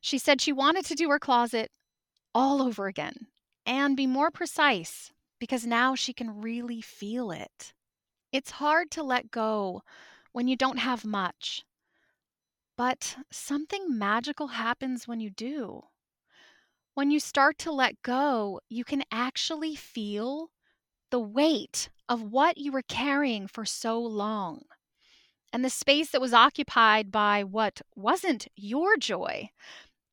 She 0.00 0.18
said 0.18 0.40
she 0.40 0.52
wanted 0.52 0.84
to 0.86 0.94
do 0.94 1.08
her 1.10 1.18
closet 1.18 1.70
all 2.34 2.62
over 2.62 2.86
again 2.86 3.26
and 3.66 3.96
be 3.96 4.06
more 4.06 4.30
precise 4.30 5.12
because 5.38 5.66
now 5.66 5.94
she 5.94 6.12
can 6.12 6.40
really 6.40 6.80
feel 6.80 7.30
it. 7.30 7.72
It's 8.32 8.52
hard 8.52 8.90
to 8.92 9.02
let 9.02 9.30
go 9.30 9.82
when 10.32 10.48
you 10.48 10.56
don't 10.56 10.78
have 10.78 11.04
much, 11.04 11.64
but 12.80 13.18
something 13.30 13.98
magical 13.98 14.46
happens 14.46 15.06
when 15.06 15.20
you 15.20 15.28
do. 15.28 15.82
When 16.94 17.10
you 17.10 17.20
start 17.20 17.58
to 17.58 17.70
let 17.70 18.00
go, 18.00 18.58
you 18.70 18.84
can 18.84 19.02
actually 19.12 19.76
feel 19.76 20.48
the 21.10 21.20
weight 21.20 21.90
of 22.08 22.22
what 22.22 22.56
you 22.56 22.72
were 22.72 22.80
carrying 22.80 23.46
for 23.46 23.66
so 23.66 24.00
long. 24.00 24.62
And 25.52 25.62
the 25.62 25.68
space 25.68 26.08
that 26.12 26.22
was 26.22 26.32
occupied 26.32 27.12
by 27.12 27.44
what 27.44 27.82
wasn't 27.94 28.48
your 28.56 28.96
joy 28.96 29.50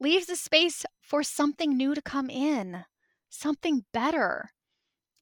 leaves 0.01 0.27
a 0.29 0.35
space 0.35 0.85
for 0.99 1.23
something 1.23 1.77
new 1.77 1.95
to 1.95 2.01
come 2.01 2.29
in, 2.29 2.83
something 3.29 3.85
better. 3.93 4.49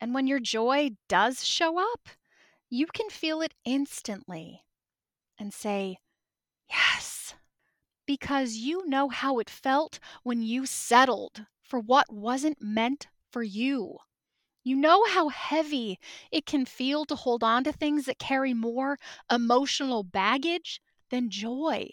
And 0.01 0.15
when 0.15 0.25
your 0.25 0.39
joy 0.39 0.97
does 1.07 1.45
show 1.45 1.77
up, 1.77 2.09
you 2.71 2.87
can 2.87 3.11
feel 3.11 3.41
it 3.41 3.53
instantly 3.65 4.63
and 5.37 5.53
say, 5.53 5.99
Yes, 6.69 7.33
because 8.07 8.55
you 8.55 8.87
know 8.87 9.09
how 9.09 9.39
it 9.39 9.49
felt 9.49 9.99
when 10.23 10.41
you 10.43 10.65
settled 10.65 11.45
for 11.63 11.79
what 11.79 12.11
wasn't 12.13 12.61
meant 12.61 13.07
for 13.31 13.43
you. 13.43 13.99
You 14.63 14.75
know 14.75 15.05
how 15.05 15.29
heavy 15.29 15.99
it 16.31 16.45
can 16.45 16.65
feel 16.65 17.05
to 17.05 17.15
hold 17.15 17.43
on 17.43 17.63
to 17.65 17.73
things 17.73 18.05
that 18.05 18.19
carry 18.19 18.53
more 18.53 18.99
emotional 19.31 20.03
baggage 20.03 20.81
than 21.09 21.29
joy. 21.31 21.89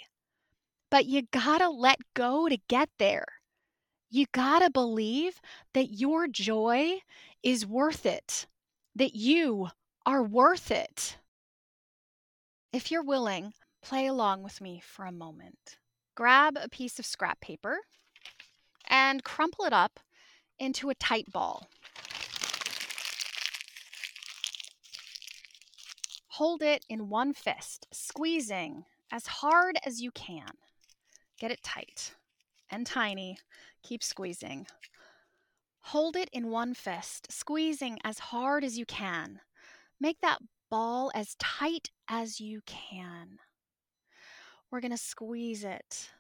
But 0.91 1.07
you 1.07 1.23
gotta 1.23 1.69
let 1.69 1.99
go 2.15 2.49
to 2.49 2.57
get 2.69 2.89
there. 2.99 3.27
You 4.11 4.27
gotta 4.33 4.71
believe 4.71 5.41
that 5.75 5.93
your 5.93 6.29
joy 6.29 7.01
is 7.43 7.67
worth 7.67 8.07
it, 8.07 8.47
that 8.97 9.15
you 9.17 9.71
are 10.07 10.23
worth 10.23 10.71
it. 10.71 11.19
If 12.71 12.91
you're 12.91 13.03
willing, 13.03 13.55
play 13.83 14.07
along 14.07 14.43
with 14.43 14.61
me 14.61 14.81
for 14.85 15.05
a 15.05 15.13
moment. 15.13 15.77
Grab 16.15 16.57
a 16.61 16.69
piece 16.69 16.99
of 16.99 17.07
scrap 17.07 17.41
paper 17.41 17.79
and 18.87 19.25
crumple 19.25 19.65
it 19.65 19.73
up 19.73 20.01
into 20.59 20.91
a 20.91 20.95
tight 20.95 21.31
ball. 21.33 21.69
Hold 26.37 26.63
it 26.63 26.85
in 26.89 27.09
one 27.09 27.35
fist, 27.35 27.87
squeezing 27.93 28.85
as 29.11 29.27
hard 29.27 29.77
as 29.85 30.01
you 30.01 30.11
can. 30.11 30.53
Get 31.39 31.51
it 31.51 31.63
tight 31.63 32.15
and 32.71 32.87
tiny. 32.87 33.39
Keep 33.83 34.03
squeezing. 34.03 34.67
Hold 35.87 36.17
it 36.17 36.31
in 36.33 36.49
one 36.49 36.73
fist, 36.75 37.31
squeezing 37.31 37.99
as 38.05 38.19
hard 38.19 38.65
as 38.65 38.79
you 38.79 38.87
can. 38.87 39.41
Make 40.01 40.21
that 40.21 40.39
ball 40.71 41.11
as 41.15 41.35
tight 41.39 41.91
as 42.09 42.41
you 42.41 42.63
can. 42.65 43.39
We're 44.73 44.81
going 44.81 44.91
to 44.91 44.97
squeeze 44.97 45.63
it. 45.63 46.11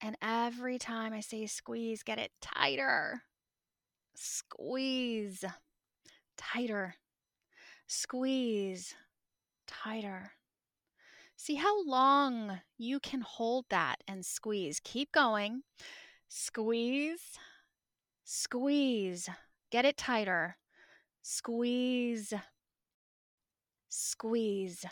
And 0.00 0.16
every 0.22 0.78
time 0.78 1.12
I 1.12 1.20
say 1.20 1.44
squeeze, 1.46 2.02
get 2.02 2.18
it 2.18 2.30
tighter. 2.40 3.22
Squeeze. 4.14 5.44
Tighter. 6.38 6.94
Squeeze. 7.86 8.94
Tighter. 9.66 10.32
See 11.36 11.56
how 11.56 11.84
long 11.84 12.60
you 12.78 13.00
can 13.00 13.20
hold 13.20 13.66
that 13.70 13.96
and 14.06 14.24
squeeze. 14.24 14.80
Keep 14.82 15.12
going. 15.12 15.62
Squeeze, 16.28 17.38
squeeze. 18.24 19.28
Get 19.70 19.84
it 19.84 19.96
tighter. 19.96 20.56
Squeeze, 21.22 22.34
squeeze, 23.88 24.84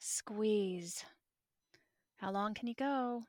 squeeze. 0.00 1.04
How 2.16 2.32
long 2.32 2.54
can 2.54 2.66
you 2.66 2.74
go? 2.74 3.22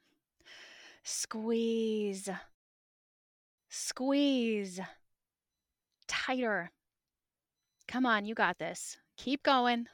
Squeeze, 1.04 2.30
squeeze. 3.70 4.80
Tighter. 6.08 6.72
Come 7.88 8.06
on, 8.06 8.26
you 8.26 8.36
got 8.36 8.58
this. 8.58 8.98
Keep 9.18 9.44
going. 9.44 9.88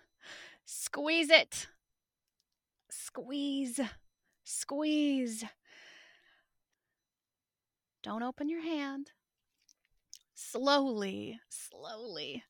Squeeze 0.66 1.30
it. 1.30 1.68
Squeeze. 2.90 3.80
Squeeze. 4.44 5.44
Don't 8.04 8.24
open 8.24 8.50
your 8.50 8.62
hand. 8.62 9.12
Slowly, 10.34 11.40
slowly. 11.50 12.44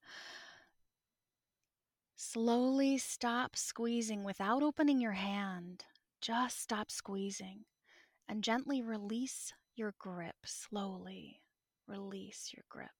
Slowly 2.30 2.98
stop 2.98 3.56
squeezing 3.56 4.26
without 4.26 4.62
opening 4.62 5.00
your 5.00 5.14
hand. 5.14 5.86
Just 6.20 6.62
stop 6.62 6.92
squeezing 6.92 7.64
and 8.28 8.44
gently 8.44 8.82
release 8.82 9.54
your 9.78 9.94
grip. 9.98 10.36
Slowly 10.44 11.40
release 11.88 12.52
your 12.54 12.66
grip. 12.68 12.92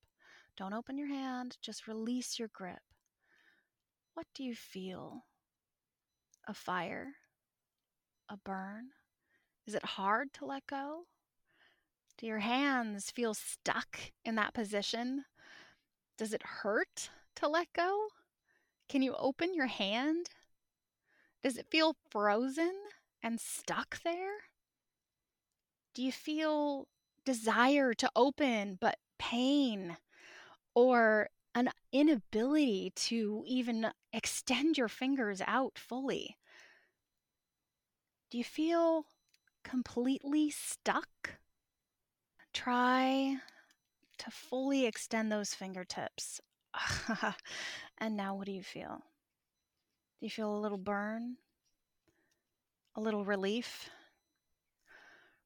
Don't 0.56 0.72
open 0.72 0.98
your 0.98 1.10
hand, 1.10 1.58
just 1.62 1.90
release 1.90 2.40
your 2.40 2.48
grip. 2.54 2.80
What 4.14 4.28
do 4.34 4.46
you 4.46 4.56
feel? 4.56 5.26
A 6.48 6.54
fire? 6.54 7.10
A 8.30 8.38
burn? 8.38 8.92
Is 9.66 9.76
it 9.76 9.84
hard 9.84 10.32
to 10.36 10.46
let 10.46 10.66
go? 10.68 11.04
Do 12.18 12.28
your 12.28 12.40
hands 12.40 13.12
feel 13.12 13.34
stuck 13.34 14.00
in 14.24 14.36
that 14.36 14.54
position? 14.54 15.26
Does 16.18 16.34
it 16.34 16.44
hurt 16.44 17.10
to 17.36 17.50
let 17.50 17.68
go? 17.74 18.08
Can 18.90 19.02
you 19.02 19.16
open 19.16 19.54
your 19.54 19.68
hand? 19.68 20.30
Does 21.44 21.58
it 21.58 21.68
feel 21.70 21.96
frozen 22.10 22.74
and 23.22 23.40
stuck 23.40 24.02
there? 24.04 24.38
Do 25.94 26.04
you 26.04 26.12
feel 26.12 26.88
desire 27.26 27.94
to 27.94 28.10
open 28.16 28.78
but 28.80 28.98
pain 29.20 29.98
or 30.74 31.30
an 31.58 31.70
inability 31.92 32.92
to 32.96 33.44
even 33.48 33.92
extend 34.14 34.78
your 34.78 34.88
fingers 34.88 35.42
out 35.48 35.80
fully. 35.80 36.38
Do 38.30 38.38
you 38.38 38.44
feel 38.44 39.08
completely 39.64 40.52
stuck? 40.52 41.40
Try 42.54 43.38
to 44.20 44.30
fully 44.32 44.86
extend 44.86 45.32
those 45.32 45.56
fingertips. 45.56 46.42
and 47.98 48.16
now, 48.16 48.36
what 48.36 48.46
do 48.46 48.52
you 48.52 48.64
feel? 48.64 49.02
Do 50.20 50.26
you 50.26 50.30
feel 50.30 50.56
a 50.56 50.60
little 50.60 50.78
burn? 50.78 51.38
A 52.96 53.02
little 53.02 53.24
relief? 53.24 53.90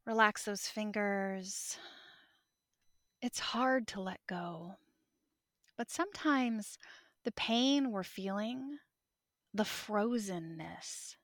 Relax 0.06 0.46
those 0.46 0.68
fingers. 0.68 1.78
It's 3.22 3.40
hard 3.40 3.88
to 3.90 4.02
let 4.02 4.20
go. 4.28 4.76
But 5.78 5.92
sometimes 5.92 6.78
the 7.24 7.32
pain 7.32 7.92
we're 7.92 8.04
feeling, 8.04 8.78
the 9.54 9.64
frozenness, 9.64 11.16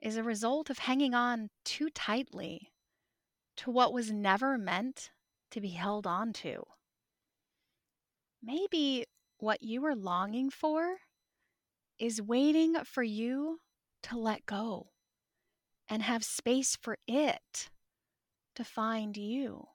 is 0.00 0.16
a 0.16 0.22
result 0.22 0.70
of 0.70 0.78
hanging 0.78 1.14
on 1.14 1.50
too 1.64 1.90
tightly 1.90 2.72
to 3.56 3.70
what 3.70 3.92
was 3.92 4.10
never 4.10 4.56
meant 4.56 5.10
to 5.50 5.60
be 5.60 5.70
held 5.70 6.06
on 6.06 6.32
to. 6.32 6.64
Maybe 8.42 9.04
what 9.38 9.62
you 9.62 9.84
are 9.84 9.94
longing 9.94 10.50
for 10.50 10.96
is 11.98 12.22
waiting 12.22 12.74
for 12.84 13.02
you 13.02 13.60
to 14.04 14.18
let 14.18 14.46
go 14.46 14.88
and 15.88 16.02
have 16.02 16.24
space 16.24 16.76
for 16.76 16.96
it 17.06 17.70
to 18.54 18.64
find 18.64 19.16
you. 19.16 19.66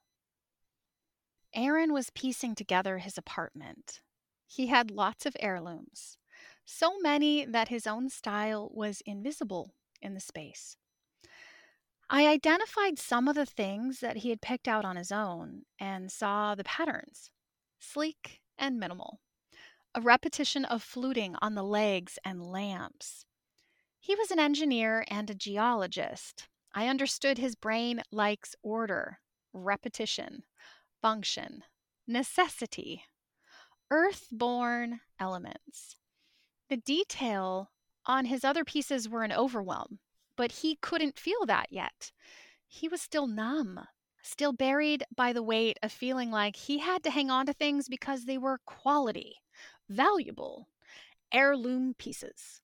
Aaron 1.54 1.92
was 1.92 2.10
piecing 2.10 2.54
together 2.54 2.98
his 2.98 3.16
apartment. 3.16 4.00
He 4.46 4.66
had 4.66 4.90
lots 4.90 5.26
of 5.26 5.36
heirlooms, 5.40 6.18
so 6.64 6.98
many 6.98 7.44
that 7.44 7.68
his 7.68 7.86
own 7.86 8.08
style 8.08 8.70
was 8.74 9.02
invisible 9.06 9.74
in 10.02 10.14
the 10.14 10.20
space. 10.20 10.76
I 12.10 12.26
identified 12.26 12.98
some 12.98 13.26
of 13.26 13.34
the 13.34 13.46
things 13.46 14.00
that 14.00 14.18
he 14.18 14.30
had 14.30 14.40
picked 14.40 14.68
out 14.68 14.84
on 14.84 14.96
his 14.96 15.10
own 15.10 15.62
and 15.80 16.10
saw 16.10 16.54
the 16.54 16.64
patterns 16.64 17.30
sleek 17.78 18.40
and 18.58 18.78
minimal, 18.78 19.20
a 19.94 20.00
repetition 20.00 20.64
of 20.64 20.82
fluting 20.82 21.36
on 21.40 21.54
the 21.54 21.62
legs 21.62 22.18
and 22.24 22.42
lamps, 22.42 23.24
he 23.98 24.14
was 24.14 24.30
an 24.30 24.38
engineer 24.38 25.04
and 25.08 25.28
a 25.30 25.34
geologist. 25.34 26.48
I 26.74 26.88
understood 26.88 27.38
his 27.38 27.54
brain 27.54 28.02
likes 28.12 28.54
order, 28.62 29.18
repetition, 29.52 30.42
function, 31.00 31.64
necessity, 32.06 33.02
earth-born 33.90 35.00
elements. 35.18 35.96
The 36.68 36.76
detail 36.76 37.70
on 38.04 38.26
his 38.26 38.44
other 38.44 38.64
pieces 38.64 39.08
were 39.08 39.22
an 39.22 39.32
overwhelm, 39.32 39.98
but 40.36 40.52
he 40.52 40.76
couldn't 40.76 41.18
feel 41.18 41.46
that 41.46 41.68
yet. 41.70 42.12
He 42.68 42.88
was 42.88 43.00
still 43.00 43.26
numb, 43.26 43.80
still 44.26 44.52
buried 44.52 45.04
by 45.14 45.32
the 45.32 45.42
weight 45.42 45.78
of 45.82 45.92
feeling 45.92 46.30
like 46.30 46.56
he 46.56 46.78
had 46.78 47.02
to 47.04 47.10
hang 47.10 47.30
on 47.30 47.46
to 47.46 47.52
things 47.52 47.88
because 47.88 48.24
they 48.24 48.38
were 48.38 48.60
quality, 48.66 49.36
valuable, 49.88 50.68
heirloom 51.32 51.94
pieces. 51.94 52.60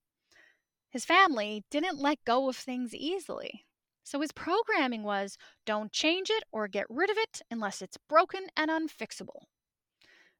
His 0.90 1.04
family 1.04 1.64
didn't 1.70 1.98
let 1.98 2.24
go 2.24 2.48
of 2.48 2.56
things 2.56 2.94
easily. 2.94 3.64
So 4.04 4.20
his 4.20 4.32
programming 4.32 5.04
was 5.04 5.38
don't 5.64 5.92
change 5.92 6.28
it 6.28 6.42
or 6.50 6.68
get 6.68 6.86
rid 6.90 7.08
of 7.08 7.16
it 7.16 7.40
unless 7.50 7.80
it's 7.80 7.96
broken 8.08 8.48
and 8.56 8.70
unfixable. 8.70 9.44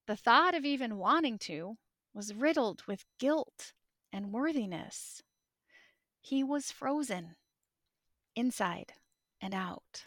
The 0.07 0.17
thought 0.17 0.55
of 0.55 0.64
even 0.64 0.99
wanting 0.99 1.38
to 1.41 1.76
was 2.12 2.35
riddled 2.35 2.83
with 2.87 3.05
guilt 3.19 3.73
and 4.12 4.33
worthiness. 4.33 5.23
He 6.21 6.45
was 6.45 6.73
frozen, 6.73 7.37
inside 8.35 8.93
and 9.41 9.55
out. 9.55 10.07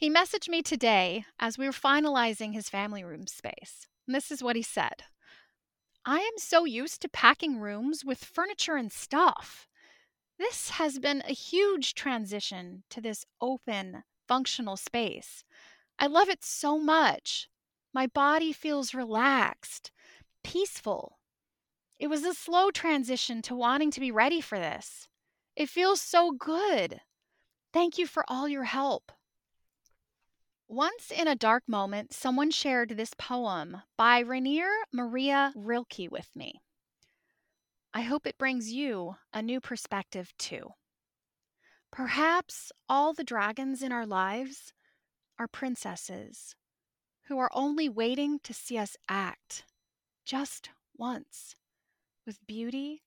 He 0.00 0.08
messaged 0.08 0.48
me 0.48 0.62
today 0.62 1.26
as 1.38 1.58
we 1.58 1.66
were 1.66 1.72
finalizing 1.72 2.54
his 2.54 2.70
family 2.70 3.04
room 3.04 3.26
space. 3.26 3.86
And 4.06 4.14
this 4.14 4.30
is 4.30 4.42
what 4.42 4.56
he 4.56 4.62
said 4.62 5.02
I 6.06 6.20
am 6.20 6.38
so 6.38 6.64
used 6.64 7.02
to 7.02 7.08
packing 7.10 7.58
rooms 7.58 8.02
with 8.02 8.24
furniture 8.24 8.76
and 8.76 8.90
stuff. 8.90 9.68
This 10.38 10.70
has 10.70 10.98
been 10.98 11.22
a 11.28 11.34
huge 11.34 11.92
transition 11.92 12.84
to 12.88 13.02
this 13.02 13.26
open, 13.42 14.04
functional 14.26 14.78
space. 14.78 15.44
I 15.98 16.06
love 16.06 16.30
it 16.30 16.42
so 16.42 16.78
much. 16.78 17.50
My 17.92 18.06
body 18.06 18.54
feels 18.54 18.94
relaxed, 18.94 19.90
peaceful. 20.42 21.18
It 21.98 22.06
was 22.06 22.24
a 22.24 22.32
slow 22.32 22.70
transition 22.70 23.42
to 23.42 23.54
wanting 23.54 23.90
to 23.90 24.00
be 24.00 24.10
ready 24.10 24.40
for 24.40 24.58
this. 24.58 25.08
It 25.56 25.68
feels 25.68 26.00
so 26.00 26.32
good. 26.32 27.02
Thank 27.74 27.98
you 27.98 28.06
for 28.06 28.24
all 28.28 28.48
your 28.48 28.64
help. 28.64 29.12
Once 30.72 31.10
in 31.10 31.26
a 31.26 31.34
dark 31.34 31.64
moment, 31.66 32.12
someone 32.12 32.48
shared 32.48 32.90
this 32.90 33.12
poem 33.18 33.82
by 33.98 34.20
Rainer 34.20 34.70
Maria 34.92 35.52
Rilke 35.56 36.06
with 36.12 36.28
me. 36.36 36.62
I 37.92 38.02
hope 38.02 38.24
it 38.24 38.38
brings 38.38 38.70
you 38.70 39.16
a 39.34 39.42
new 39.42 39.60
perspective 39.60 40.32
too. 40.38 40.74
Perhaps 41.90 42.70
all 42.88 43.12
the 43.12 43.24
dragons 43.24 43.82
in 43.82 43.90
our 43.90 44.06
lives 44.06 44.72
are 45.40 45.48
princesses 45.48 46.54
who 47.26 47.36
are 47.36 47.50
only 47.52 47.88
waiting 47.88 48.38
to 48.44 48.54
see 48.54 48.78
us 48.78 48.96
act 49.08 49.64
just 50.24 50.70
once 50.96 51.56
with 52.24 52.46
beauty 52.46 53.02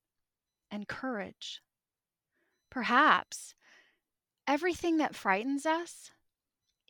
and 0.69 0.89
courage. 0.89 1.61
Perhaps 2.69 3.55
everything 4.45 4.97
that 4.97 5.15
frightens 5.15 5.65
us 5.65 6.11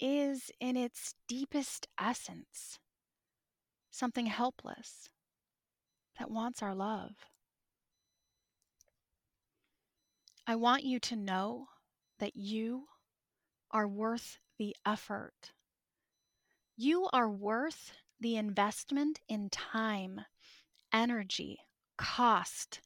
is 0.04 0.52
in 0.60 0.76
its 0.76 1.16
deepest 1.30 1.88
essence 1.98 2.78
something 3.90 4.26
helpless 4.26 5.08
that 6.20 6.30
wants 6.30 6.62
our 6.62 6.76
love. 6.76 7.12
I 10.46 10.56
want 10.58 10.84
you 10.84 11.00
to 11.00 11.16
know 11.16 11.68
that 12.20 12.36
you 12.36 12.88
are 13.72 13.88
worth 13.88 14.40
the 14.58 14.76
effort. 14.86 15.54
You 16.76 17.08
are 17.14 17.30
worth 17.30 17.94
the 18.20 18.36
investment 18.36 19.22
in 19.30 19.50
time, 19.50 20.20
energy, 20.92 21.60
cost, 21.98 22.82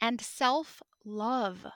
and 0.00 0.20
self 0.20 0.82
love 1.04 1.66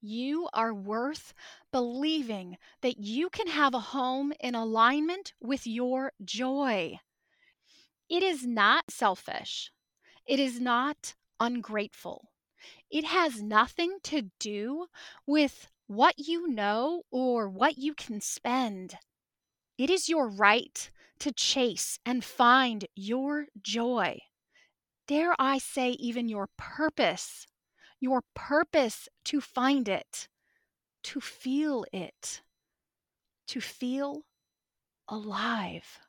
you 0.00 0.48
are 0.52 0.74
worth 0.74 1.34
believing 1.72 2.56
that 2.82 2.98
you 2.98 3.28
can 3.30 3.48
have 3.48 3.74
a 3.74 3.80
home 3.80 4.32
in 4.40 4.54
alignment 4.54 5.32
with 5.40 5.66
your 5.66 6.12
joy. 6.24 6.98
It 8.08 8.22
is 8.22 8.46
not 8.46 8.90
selfish. 8.90 9.70
It 10.26 10.38
is 10.38 10.60
not 10.60 11.14
ungrateful. 11.40 12.28
It 12.90 13.04
has 13.04 13.42
nothing 13.42 13.98
to 14.04 14.30
do 14.38 14.86
with 15.26 15.68
what 15.86 16.18
you 16.18 16.48
know 16.48 17.02
or 17.10 17.48
what 17.48 17.78
you 17.78 17.94
can 17.94 18.20
spend. 18.20 18.96
It 19.78 19.90
is 19.90 20.08
your 20.08 20.28
right 20.28 20.90
to 21.20 21.32
chase 21.32 21.98
and 22.04 22.24
find 22.24 22.86
your 22.94 23.46
joy. 23.60 24.20
Dare 25.06 25.34
I 25.38 25.58
say, 25.58 25.90
even 25.90 26.28
your 26.28 26.48
purpose 26.56 27.46
your 28.00 28.22
purpose 28.34 29.08
to 29.24 29.40
find 29.40 29.88
it, 29.88 30.28
to 31.04 31.20
feel 31.20 31.84
it, 31.92 32.42
to 33.48 33.60
feel 33.60 34.22
alive. 35.08 36.00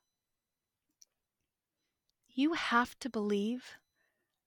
You 2.29 2.53
have 2.53 2.97
to 2.99 3.09
believe 3.09 3.77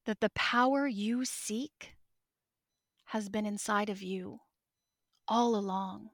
that 0.05 0.21
the 0.21 0.31
power 0.31 0.87
you 0.87 1.25
seek 1.25 1.95
has 3.07 3.29
been 3.29 3.47
inside 3.47 3.89
of 3.89 4.03
you 4.03 4.41
all 5.27 5.57
along. 5.57 6.11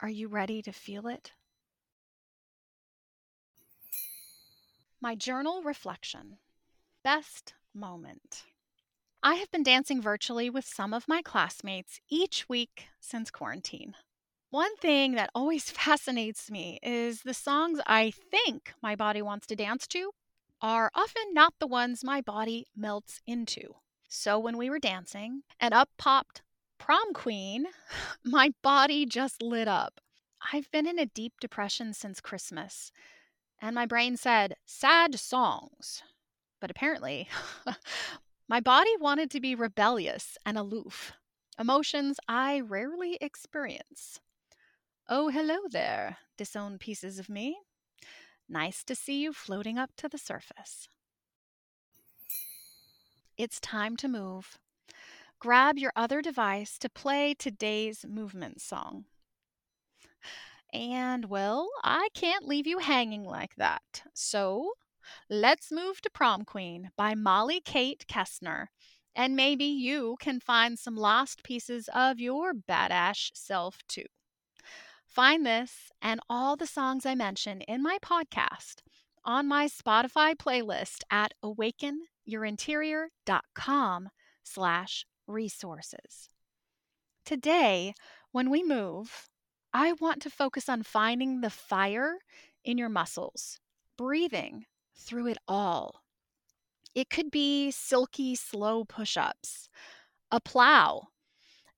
Are 0.00 0.08
you 0.08 0.28
ready 0.28 0.60
to 0.62 0.72
feel 0.72 1.06
it? 1.06 1.32
My 5.00 5.14
journal 5.14 5.62
reflection. 5.62 6.38
Best 7.02 7.54
moment. 7.74 8.44
I 9.26 9.36
have 9.36 9.50
been 9.50 9.62
dancing 9.62 10.02
virtually 10.02 10.50
with 10.50 10.66
some 10.66 10.92
of 10.92 11.08
my 11.08 11.22
classmates 11.22 11.98
each 12.10 12.46
week 12.46 12.88
since 13.00 13.30
quarantine. 13.30 13.94
One 14.50 14.76
thing 14.76 15.14
that 15.14 15.30
always 15.34 15.70
fascinates 15.70 16.50
me 16.50 16.78
is 16.82 17.22
the 17.22 17.32
songs 17.32 17.80
I 17.86 18.10
think 18.10 18.74
my 18.82 18.94
body 18.94 19.22
wants 19.22 19.46
to 19.46 19.56
dance 19.56 19.86
to 19.88 20.10
are 20.60 20.90
often 20.94 21.32
not 21.32 21.54
the 21.58 21.66
ones 21.66 22.04
my 22.04 22.20
body 22.20 22.66
melts 22.76 23.22
into. 23.26 23.76
So 24.10 24.38
when 24.38 24.58
we 24.58 24.68
were 24.68 24.78
dancing 24.78 25.40
and 25.58 25.72
up 25.72 25.88
popped 25.96 26.42
Prom 26.78 27.14
Queen, 27.14 27.64
my 28.26 28.52
body 28.62 29.06
just 29.06 29.42
lit 29.42 29.68
up. 29.68 30.02
I've 30.52 30.70
been 30.70 30.86
in 30.86 30.98
a 30.98 31.06
deep 31.06 31.32
depression 31.40 31.94
since 31.94 32.20
Christmas, 32.20 32.92
and 33.58 33.74
my 33.74 33.86
brain 33.86 34.18
said, 34.18 34.56
sad 34.66 35.18
songs. 35.18 36.02
But 36.60 36.70
apparently, 36.70 37.28
My 38.48 38.60
body 38.60 38.96
wanted 39.00 39.30
to 39.32 39.40
be 39.40 39.54
rebellious 39.54 40.36
and 40.46 40.58
aloof, 40.58 41.12
emotions 41.58 42.18
I 42.28 42.60
rarely 42.60 43.16
experience. 43.20 44.20
Oh, 45.08 45.28
hello 45.28 45.58
there, 45.70 46.18
disowned 46.36 46.80
pieces 46.80 47.18
of 47.18 47.28
me. 47.28 47.58
Nice 48.48 48.84
to 48.84 48.94
see 48.94 49.20
you 49.22 49.32
floating 49.32 49.78
up 49.78 49.90
to 49.96 50.08
the 50.08 50.18
surface. 50.18 50.88
it's 53.36 53.60
time 53.60 53.96
to 53.96 54.08
move. 54.08 54.58
Grab 55.38 55.78
your 55.78 55.92
other 55.96 56.22
device 56.22 56.78
to 56.78 56.88
play 56.88 57.34
today's 57.34 58.04
movement 58.08 58.60
song. 58.60 59.04
And 60.72 61.26
well, 61.26 61.68
I 61.84 62.08
can't 62.14 62.46
leave 62.46 62.66
you 62.66 62.78
hanging 62.78 63.24
like 63.24 63.54
that. 63.56 64.02
So 64.12 64.72
let's 65.28 65.72
move 65.72 66.00
to 66.02 66.10
Prom 66.10 66.44
Queen 66.44 66.90
by 66.96 67.14
Molly 67.14 67.60
Kate 67.60 68.04
Kestner. 68.08 68.66
And 69.14 69.36
maybe 69.36 69.64
you 69.64 70.16
can 70.20 70.40
find 70.40 70.78
some 70.78 70.96
lost 70.96 71.44
pieces 71.44 71.88
of 71.94 72.18
your 72.18 72.52
badass 72.52 73.30
self 73.34 73.78
too. 73.88 74.06
Find 75.06 75.46
this 75.46 75.90
and 76.02 76.20
all 76.28 76.56
the 76.56 76.66
songs 76.66 77.06
I 77.06 77.14
mention 77.14 77.60
in 77.62 77.82
my 77.82 77.98
podcast 78.04 78.82
on 79.24 79.46
my 79.46 79.66
Spotify 79.66 80.34
playlist 80.34 81.02
at 81.10 81.32
awakenyourinterior.com 81.44 84.08
slash 84.42 85.06
resources. 85.26 86.28
Today, 87.24 87.94
when 88.32 88.50
we 88.50 88.62
move, 88.62 89.28
I 89.72 89.92
want 89.92 90.20
to 90.22 90.30
focus 90.30 90.68
on 90.68 90.82
finding 90.82 91.40
the 91.40 91.50
fire 91.50 92.18
in 92.64 92.76
your 92.76 92.88
muscles, 92.88 93.60
breathing 93.96 94.64
through 94.94 95.28
it 95.28 95.38
all. 95.46 96.02
It 96.94 97.10
could 97.10 97.30
be 97.30 97.70
silky, 97.70 98.34
slow 98.34 98.84
push 98.84 99.16
ups, 99.16 99.68
a 100.30 100.40
plow 100.40 101.08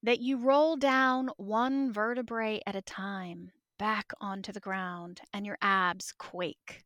that 0.03 0.21
you 0.21 0.37
roll 0.37 0.77
down 0.77 1.31
one 1.37 1.93
vertebrae 1.93 2.61
at 2.67 2.77
a 2.77 2.83
time 2.83 3.51
back 3.79 4.13
onto 4.21 4.53
the 4.53 4.61
ground 4.61 5.21
and 5.33 5.47
your 5.47 5.59
abs 5.61 6.13
quake. 6.13 6.85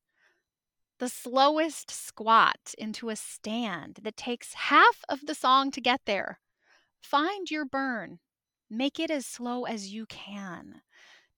The 0.98 1.08
slowest 1.08 1.90
squat 1.90 2.74
into 2.78 3.08
a 3.08 3.16
stand 3.16 4.00
that 4.02 4.16
takes 4.16 4.54
half 4.54 5.02
of 5.08 5.26
the 5.26 5.34
song 5.34 5.70
to 5.72 5.80
get 5.80 6.02
there. 6.04 6.40
Find 7.00 7.50
your 7.50 7.64
burn. 7.64 8.18
Make 8.68 9.00
it 9.00 9.10
as 9.10 9.26
slow 9.26 9.64
as 9.64 9.92
you 9.92 10.06
can. 10.06 10.82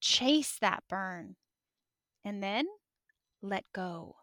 Chase 0.01 0.59
that 0.61 0.83
burn. 0.89 1.37
And 2.25 2.43
then 2.43 2.67
let 3.41 3.65
go. 3.73 4.17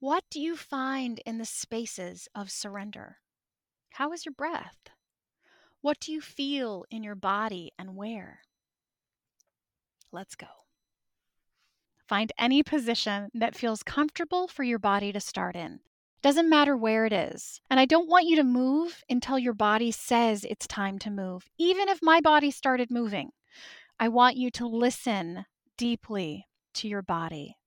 What 0.00 0.24
do 0.30 0.40
you 0.40 0.56
find 0.56 1.20
in 1.26 1.36
the 1.36 1.44
spaces 1.44 2.26
of 2.34 2.50
surrender? 2.50 3.18
How 3.90 4.12
is 4.12 4.24
your 4.24 4.32
breath? 4.32 4.78
What 5.82 6.00
do 6.00 6.10
you 6.10 6.22
feel 6.22 6.86
in 6.90 7.02
your 7.02 7.14
body 7.14 7.72
and 7.78 7.96
where? 7.96 8.40
Let's 10.10 10.36
go. 10.36 10.46
Find 12.08 12.32
any 12.38 12.62
position 12.62 13.28
that 13.34 13.54
feels 13.54 13.82
comfortable 13.82 14.48
for 14.48 14.64
your 14.64 14.78
body 14.78 15.12
to 15.12 15.20
start 15.20 15.54
in. 15.54 15.80
Doesn't 16.22 16.48
matter 16.48 16.78
where 16.78 17.04
it 17.04 17.12
is. 17.12 17.60
And 17.68 17.78
I 17.78 17.84
don't 17.84 18.08
want 18.08 18.26
you 18.26 18.36
to 18.36 18.42
move 18.42 19.04
until 19.10 19.38
your 19.38 19.52
body 19.52 19.90
says 19.90 20.46
it's 20.48 20.66
time 20.66 20.98
to 21.00 21.10
move, 21.10 21.44
even 21.58 21.90
if 21.90 21.98
my 22.00 22.22
body 22.22 22.50
started 22.50 22.90
moving. 22.90 23.32
I 23.98 24.08
want 24.08 24.38
you 24.38 24.50
to 24.52 24.66
listen 24.66 25.44
deeply 25.76 26.46
to 26.74 26.88
your 26.88 27.02
body. 27.02 27.58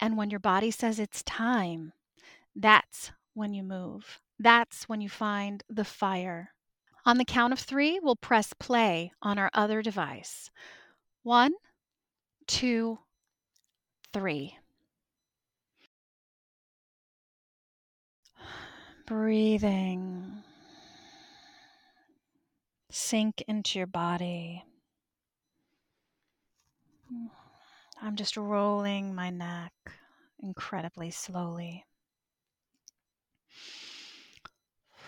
And 0.00 0.16
when 0.16 0.30
your 0.30 0.40
body 0.40 0.70
says 0.70 0.98
it's 0.98 1.22
time, 1.24 1.92
that's 2.56 3.12
when 3.34 3.52
you 3.52 3.62
move. 3.62 4.20
That's 4.38 4.88
when 4.88 5.00
you 5.00 5.08
find 5.10 5.62
the 5.68 5.84
fire. 5.84 6.50
On 7.04 7.18
the 7.18 7.24
count 7.24 7.52
of 7.52 7.58
three, 7.58 8.00
we'll 8.02 8.16
press 8.16 8.52
play 8.58 9.12
on 9.20 9.38
our 9.38 9.50
other 9.52 9.82
device. 9.82 10.50
One, 11.22 11.52
two, 12.46 12.98
three. 14.12 14.56
Breathing. 19.06 20.42
Sink 22.90 23.42
into 23.46 23.78
your 23.78 23.86
body. 23.86 24.64
I'm 28.02 28.16
just 28.16 28.36
rolling 28.36 29.14
my 29.14 29.28
neck 29.28 29.72
incredibly 30.42 31.10
slowly. 31.10 31.84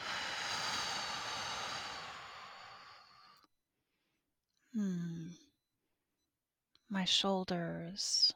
Hmm. 4.75 5.29
My 6.89 7.05
shoulders 7.05 8.33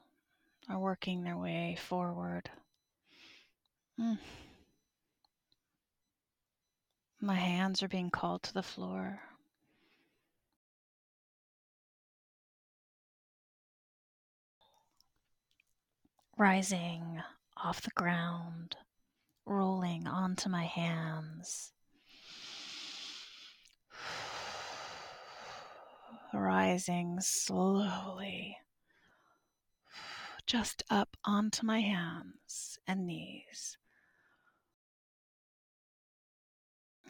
are 0.69 0.79
working 0.79 1.25
their 1.25 1.37
way 1.37 1.77
forward. 1.79 2.51
Hmm. 3.99 4.15
My 7.21 7.37
hands 7.37 7.83
are 7.83 7.89
being 7.89 8.11
called 8.11 8.43
to 8.45 8.55
the 8.55 8.63
floor. 8.63 9.21
Rising 16.37 17.23
off 17.57 17.81
the 17.83 17.91
ground, 17.95 18.77
rolling 19.45 20.07
onto 20.07 20.49
my 20.49 20.65
hands, 20.65 21.73
rising 26.33 27.19
slowly 27.21 28.59
just 30.47 30.85
up 30.91 31.17
onto 31.25 31.67
my 31.67 31.81
hands 31.81 32.79
and 32.87 33.07
knees. 33.07 33.77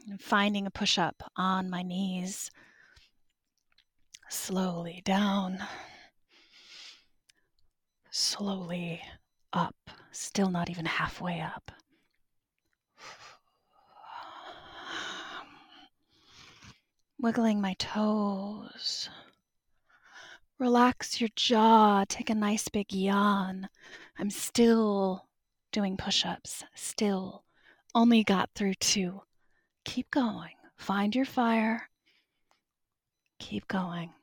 And 0.08 0.20
finding 0.20 0.66
a 0.66 0.70
push 0.70 0.98
up 0.98 1.22
on 1.36 1.68
my 1.68 1.82
knees, 1.82 2.50
slowly 4.30 5.02
down 5.04 5.58
slowly 8.16 9.00
up, 9.52 9.76
still 10.10 10.50
not 10.50 10.70
even 10.70 10.86
halfway 10.86 11.38
up. 11.38 11.70
Wiggling 17.20 17.60
my 17.60 17.74
toes. 17.74 19.10
Relax 20.58 21.20
your 21.20 21.28
jaw, 21.36 22.06
take 22.08 22.30
a 22.30 22.34
nice 22.34 22.70
big 22.70 22.90
yawn. 22.90 23.68
I'm 24.18 24.30
still 24.30 25.28
doing 25.70 25.98
push 25.98 26.24
ups, 26.24 26.64
still. 26.74 27.44
Only 27.94 28.24
got 28.24 28.48
through 28.54 28.74
two. 28.74 29.20
Keep 29.84 30.10
going. 30.10 30.54
Find 30.78 31.14
your 31.14 31.26
fire. 31.26 31.90
Keep 33.38 33.68
going. 33.68 34.14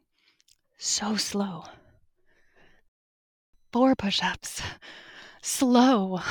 So 0.80 1.16
slow 1.16 1.66
four 3.74 3.96
push 3.96 4.22
ups. 4.22 4.62
Slow. 5.42 6.20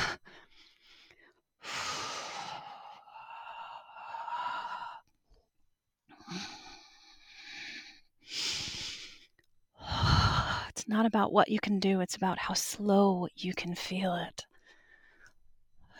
It's 10.69 10.87
not 10.87 11.05
about 11.05 11.31
what 11.31 11.49
you 11.49 11.59
can 11.59 11.79
do, 11.79 12.01
it's 12.01 12.15
about 12.15 12.39
how 12.39 12.53
slow 12.55 13.27
you 13.35 13.53
can 13.53 13.75
feel 13.75 14.15
it. 14.15 14.45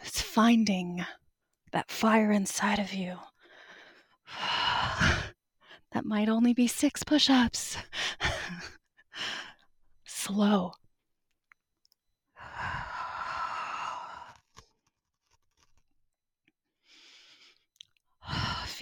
It's 0.02 0.22
finding 0.22 1.06
that 1.72 1.92
fire 1.92 2.32
inside 2.32 2.80
of 2.80 2.94
you. 2.94 3.18
That 5.92 6.06
might 6.06 6.28
only 6.28 6.56
be 6.56 6.66
six 6.66 7.04
push 7.04 7.30
ups. 7.30 7.78
Slow. 10.06 10.72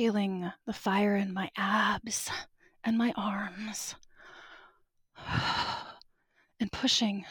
Feeling 0.02 0.52
the 0.66 0.74
fire 0.74 1.16
in 1.16 1.32
my 1.32 1.48
abs 1.56 2.28
and 2.84 2.98
my 2.98 3.14
arms. 3.16 3.94
And 6.60 6.72
pushing, 6.72 7.26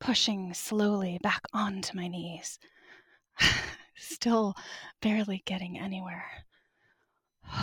pushing 0.00 0.52
slowly 0.54 1.20
back 1.22 1.42
onto 1.52 1.96
my 1.96 2.08
knees. 2.08 2.58
Still 3.96 4.54
barely 5.00 5.42
getting 5.46 5.78
anywhere. 5.78 6.24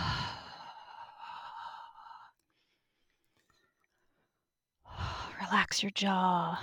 Relax 5.42 5.84
your 5.84 5.92
jaw. 5.92 6.58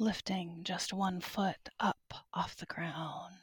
Lifting 0.00 0.60
just 0.64 0.94
one 0.94 1.20
foot 1.20 1.68
up 1.78 2.14
off 2.32 2.56
the 2.56 2.66
ground. 2.66 3.34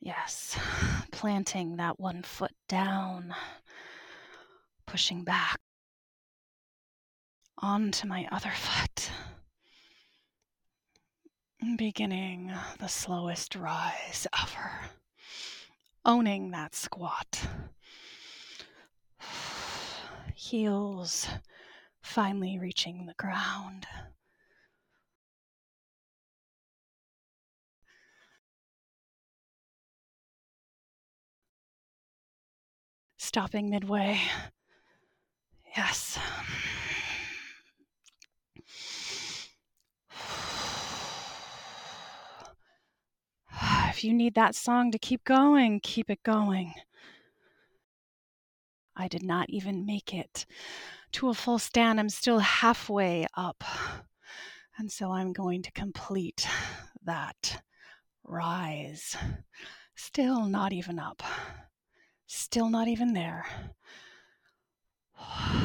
Yes, 0.00 0.56
planting 1.10 1.76
that 1.76 1.98
one 1.98 2.22
foot 2.22 2.52
down, 2.68 3.34
pushing 4.86 5.24
back 5.24 5.58
onto 7.58 8.06
my 8.06 8.28
other 8.30 8.52
foot, 8.52 9.10
beginning 11.76 12.52
the 12.78 12.88
slowest 12.88 13.56
rise 13.56 14.26
ever, 14.40 14.90
owning 16.04 16.50
that 16.50 16.74
squat. 16.74 17.46
Heels 20.36 21.28
finally 22.02 22.58
reaching 22.58 23.06
the 23.06 23.14
ground. 23.14 23.86
Stopping 33.16 33.70
midway. 33.70 34.20
Yes. 35.76 36.18
If 43.88 44.02
you 44.02 44.12
need 44.12 44.34
that 44.34 44.56
song 44.56 44.90
to 44.90 44.98
keep 44.98 45.22
going, 45.22 45.78
keep 45.78 46.10
it 46.10 46.24
going. 46.24 46.74
I 48.96 49.08
did 49.08 49.22
not 49.22 49.50
even 49.50 49.86
make 49.86 50.14
it 50.14 50.46
to 51.12 51.28
a 51.28 51.34
full 51.34 51.58
stand. 51.58 51.98
I'm 51.98 52.08
still 52.08 52.38
halfway 52.38 53.26
up. 53.36 53.64
And 54.78 54.90
so 54.90 55.12
I'm 55.12 55.32
going 55.32 55.62
to 55.62 55.72
complete 55.72 56.46
that 57.04 57.62
rise. 58.24 59.16
Still 59.94 60.46
not 60.46 60.72
even 60.72 60.98
up. 60.98 61.22
Still 62.26 62.68
not 62.68 62.88
even 62.88 63.12
there. 63.12 63.46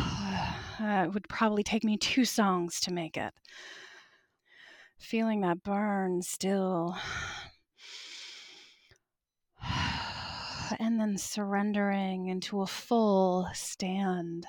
Uh, 0.81 1.03
it 1.03 1.13
would 1.13 1.27
probably 1.27 1.61
take 1.61 1.83
me 1.83 1.97
two 1.97 2.23
songs 2.23 2.79
to 2.79 2.93
make 2.93 3.17
it. 3.17 3.33
Feeling 4.97 5.41
that 5.41 5.61
burn 5.61 6.21
still. 6.21 6.95
And 10.77 10.99
then 10.99 11.17
surrendering 11.17 12.27
into 12.27 12.61
a 12.61 12.67
full 12.67 13.49
stand, 13.53 14.45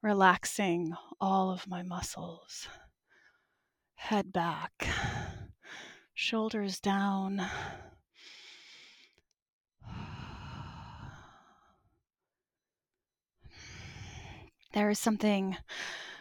relaxing 0.00 0.94
all 1.20 1.50
of 1.50 1.68
my 1.68 1.82
muscles. 1.82 2.68
Head 3.96 4.32
back, 4.32 4.88
shoulders 6.14 6.80
down. 6.80 7.42
There 14.72 14.88
is 14.88 14.98
something 14.98 15.56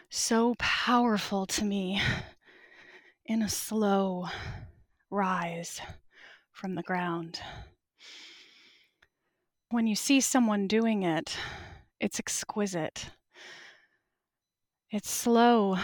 so 0.10 0.56
powerful 0.60 1.46
to 1.46 1.64
me 1.64 2.02
in 3.26 3.42
a 3.42 3.50
slow 3.50 4.28
rise 5.10 5.80
from 6.52 6.76
the 6.76 6.84
ground. 6.84 7.40
When 9.72 9.88
you 9.88 9.96
see 9.96 10.20
someone 10.20 10.68
doing 10.68 11.04
it, 11.04 11.38
it's 11.98 12.20
exquisite. 12.20 13.10
It's 14.90 15.10
slow. 15.10 15.78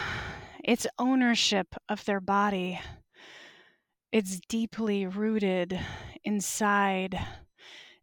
It's 0.61 0.85
ownership 0.99 1.73
of 1.87 2.03
their 2.03 2.19
body. 2.19 2.81
It's 4.11 4.41
deeply 4.49 5.07
rooted 5.07 5.79
inside. 6.25 7.17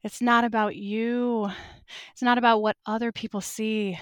It's 0.02 0.22
not 0.22 0.44
about 0.44 0.74
you. 0.74 1.50
It's 2.12 2.22
not 2.22 2.38
about 2.38 2.62
what 2.62 2.78
other 2.86 3.12
people 3.12 3.42
see. 3.42 3.98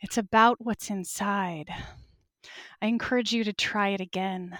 It's 0.00 0.16
about 0.16 0.56
what's 0.58 0.88
inside. 0.88 1.68
I 2.80 2.86
encourage 2.86 3.30
you 3.34 3.44
to 3.44 3.52
try 3.52 3.90
it 3.90 4.00
again. 4.00 4.56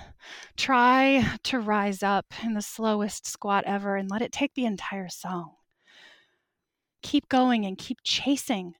Try 0.58 1.38
to 1.44 1.58
rise 1.58 2.02
up 2.02 2.26
in 2.44 2.52
the 2.52 2.60
slowest 2.60 3.26
squat 3.26 3.64
ever 3.66 3.96
and 3.96 4.10
let 4.10 4.20
it 4.20 4.30
take 4.30 4.52
the 4.52 4.66
entire 4.66 5.08
song. 5.08 5.54
Keep 7.02 7.28
going 7.28 7.64
and 7.64 7.78
keep 7.78 7.98
chasing 8.02 8.74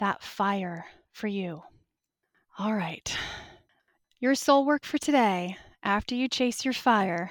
that 0.00 0.22
fire 0.22 0.86
for 1.12 1.26
you. 1.26 1.62
All 2.58 2.74
right. 2.74 3.16
Your 4.20 4.34
soul 4.34 4.64
work 4.64 4.84
for 4.84 4.98
today, 4.98 5.56
after 5.82 6.14
you 6.14 6.28
chase 6.28 6.64
your 6.64 6.74
fire, 6.74 7.30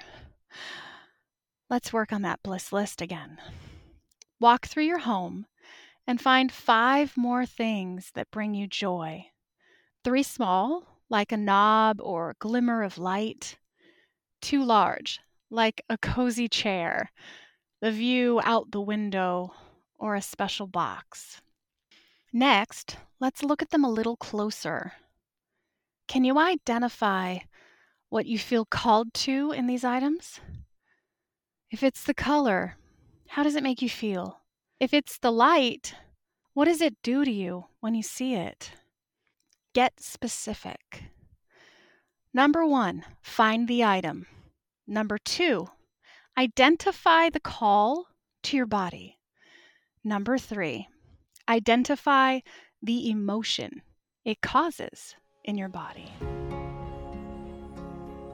let's 1.70 1.92
work 1.92 2.14
on 2.14 2.22
that 2.22 2.42
bliss 2.44 2.72
list 2.72 3.02
again. 3.02 3.38
Walk 4.40 4.68
through 4.68 4.86
your 4.86 5.00
home 5.00 5.46
and 6.06 6.22
find 6.22 6.52
five 6.52 7.18
more 7.18 7.46
things 7.46 8.12
that 8.16 8.32
bring 8.32 8.54
you 8.54 8.68
joy. 8.68 9.26
Three 10.04 10.24
small, 10.24 11.02
like 11.10 11.32
a 11.32 11.38
knob 11.38 12.00
or 12.02 12.36
glimmer 12.40 12.84
of 12.84 12.98
light. 12.98 13.58
Two 14.42 14.64
large, 14.64 15.20
like 15.50 15.82
a 15.90 15.98
cozy 15.98 16.48
chair, 16.48 17.12
the 17.82 17.92
view 17.92 18.40
out 18.44 18.72
the 18.72 18.82
window, 18.82 19.54
or 19.98 20.16
a 20.16 20.22
special 20.22 20.68
box. 20.68 21.42
Next, 22.34 22.98
let's 23.20 23.44
look 23.44 23.62
at 23.62 23.70
them 23.70 23.84
a 23.84 23.90
little 23.90 24.18
closer. 24.18 24.94
Can 26.08 26.24
you 26.24 26.38
identify 26.38 27.40
what 28.10 28.26
you 28.26 28.40
feel 28.40 28.66
called 28.66 29.14
to 29.14 29.52
in 29.52 29.68
these 29.68 29.84
items? 29.84 30.40
If 31.70 31.84
it's 31.84 32.04
the 32.04 32.14
color, 32.14 32.78
how 33.28 33.44
does 33.44 33.56
it 33.56 33.64
make 33.64 33.82
you 33.82 33.90
feel? 33.90 34.40
If 34.80 34.94
it's 34.94 35.18
the 35.18 35.32
light, 35.32 35.96
what 36.54 36.66
does 36.66 36.82
it 36.82 36.96
do 37.04 37.26
to 37.26 37.32
you 37.32 37.66
when 37.82 37.96
you 37.96 38.04
see 38.04 38.36
it? 38.36 38.72
Get 39.74 40.00
specific. 40.00 41.04
Number 42.34 42.66
one, 42.66 43.04
find 43.22 43.68
the 43.68 43.84
item. 43.84 44.28
Number 44.86 45.18
two, 45.18 45.68
identify 46.38 47.30
the 47.30 47.40
call 47.40 48.08
to 48.44 48.56
your 48.56 48.66
body. 48.66 49.17
Number 50.08 50.38
three, 50.38 50.88
identify 51.50 52.40
the 52.82 53.10
emotion 53.10 53.82
it 54.24 54.40
causes 54.40 55.18
in 55.44 55.58
your 55.58 55.68
body. 55.68 56.10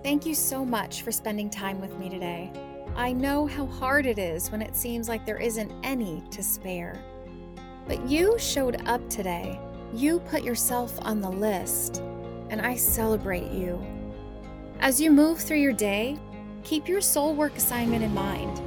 Thank 0.03 0.27
you 0.27 0.35
so 0.35 0.63
much 0.63 1.01
for 1.01 1.11
spending 1.11 1.49
time 1.49 1.81
with 1.81 1.97
me 1.97 2.09
today. 2.09 2.51
I 2.95 3.11
know 3.11 3.47
how 3.47 3.65
hard 3.65 4.05
it 4.05 4.19
is 4.19 4.51
when 4.51 4.61
it 4.61 4.75
seems 4.75 5.09
like 5.09 5.25
there 5.25 5.41
isn't 5.41 5.73
any 5.83 6.21
to 6.29 6.43
spare. 6.43 7.03
But 7.87 8.07
you 8.07 8.37
showed 8.37 8.87
up 8.87 9.09
today. 9.09 9.59
You 9.95 10.19
put 10.19 10.43
yourself 10.43 10.95
on 11.01 11.21
the 11.21 11.31
list, 11.31 12.03
and 12.51 12.61
I 12.61 12.75
celebrate 12.75 13.51
you. 13.51 13.83
As 14.79 15.01
you 15.01 15.09
move 15.09 15.39
through 15.39 15.57
your 15.57 15.73
day, 15.73 16.19
keep 16.63 16.87
your 16.87 17.01
soul 17.01 17.33
work 17.33 17.57
assignment 17.57 18.03
in 18.03 18.13
mind. 18.13 18.59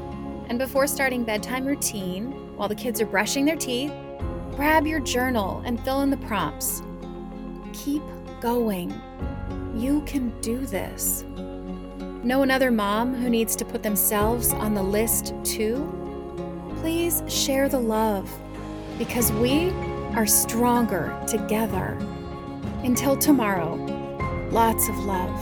And 0.48 0.58
before 0.58 0.88
starting 0.88 1.22
bedtime 1.22 1.66
routine, 1.66 2.45
while 2.56 2.68
the 2.68 2.74
kids 2.74 3.00
are 3.00 3.06
brushing 3.06 3.44
their 3.44 3.56
teeth, 3.56 3.92
grab 4.54 4.86
your 4.86 5.00
journal 5.00 5.62
and 5.64 5.78
fill 5.84 6.00
in 6.00 6.10
the 6.10 6.16
prompts. 6.16 6.82
Keep 7.72 8.02
going. 8.40 8.98
You 9.74 10.02
can 10.06 10.30
do 10.40 10.58
this. 10.58 11.24
Know 12.24 12.42
another 12.42 12.70
mom 12.70 13.14
who 13.14 13.30
needs 13.30 13.54
to 13.56 13.64
put 13.64 13.82
themselves 13.82 14.52
on 14.52 14.74
the 14.74 14.82
list 14.82 15.34
too? 15.44 15.92
Please 16.80 17.22
share 17.28 17.68
the 17.68 17.78
love 17.78 18.30
because 18.98 19.30
we 19.32 19.70
are 20.16 20.26
stronger 20.26 21.16
together. 21.28 21.98
Until 22.82 23.16
tomorrow, 23.16 23.74
lots 24.50 24.88
of 24.88 24.96
love, 25.00 25.38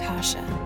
Tasha. 0.00 0.63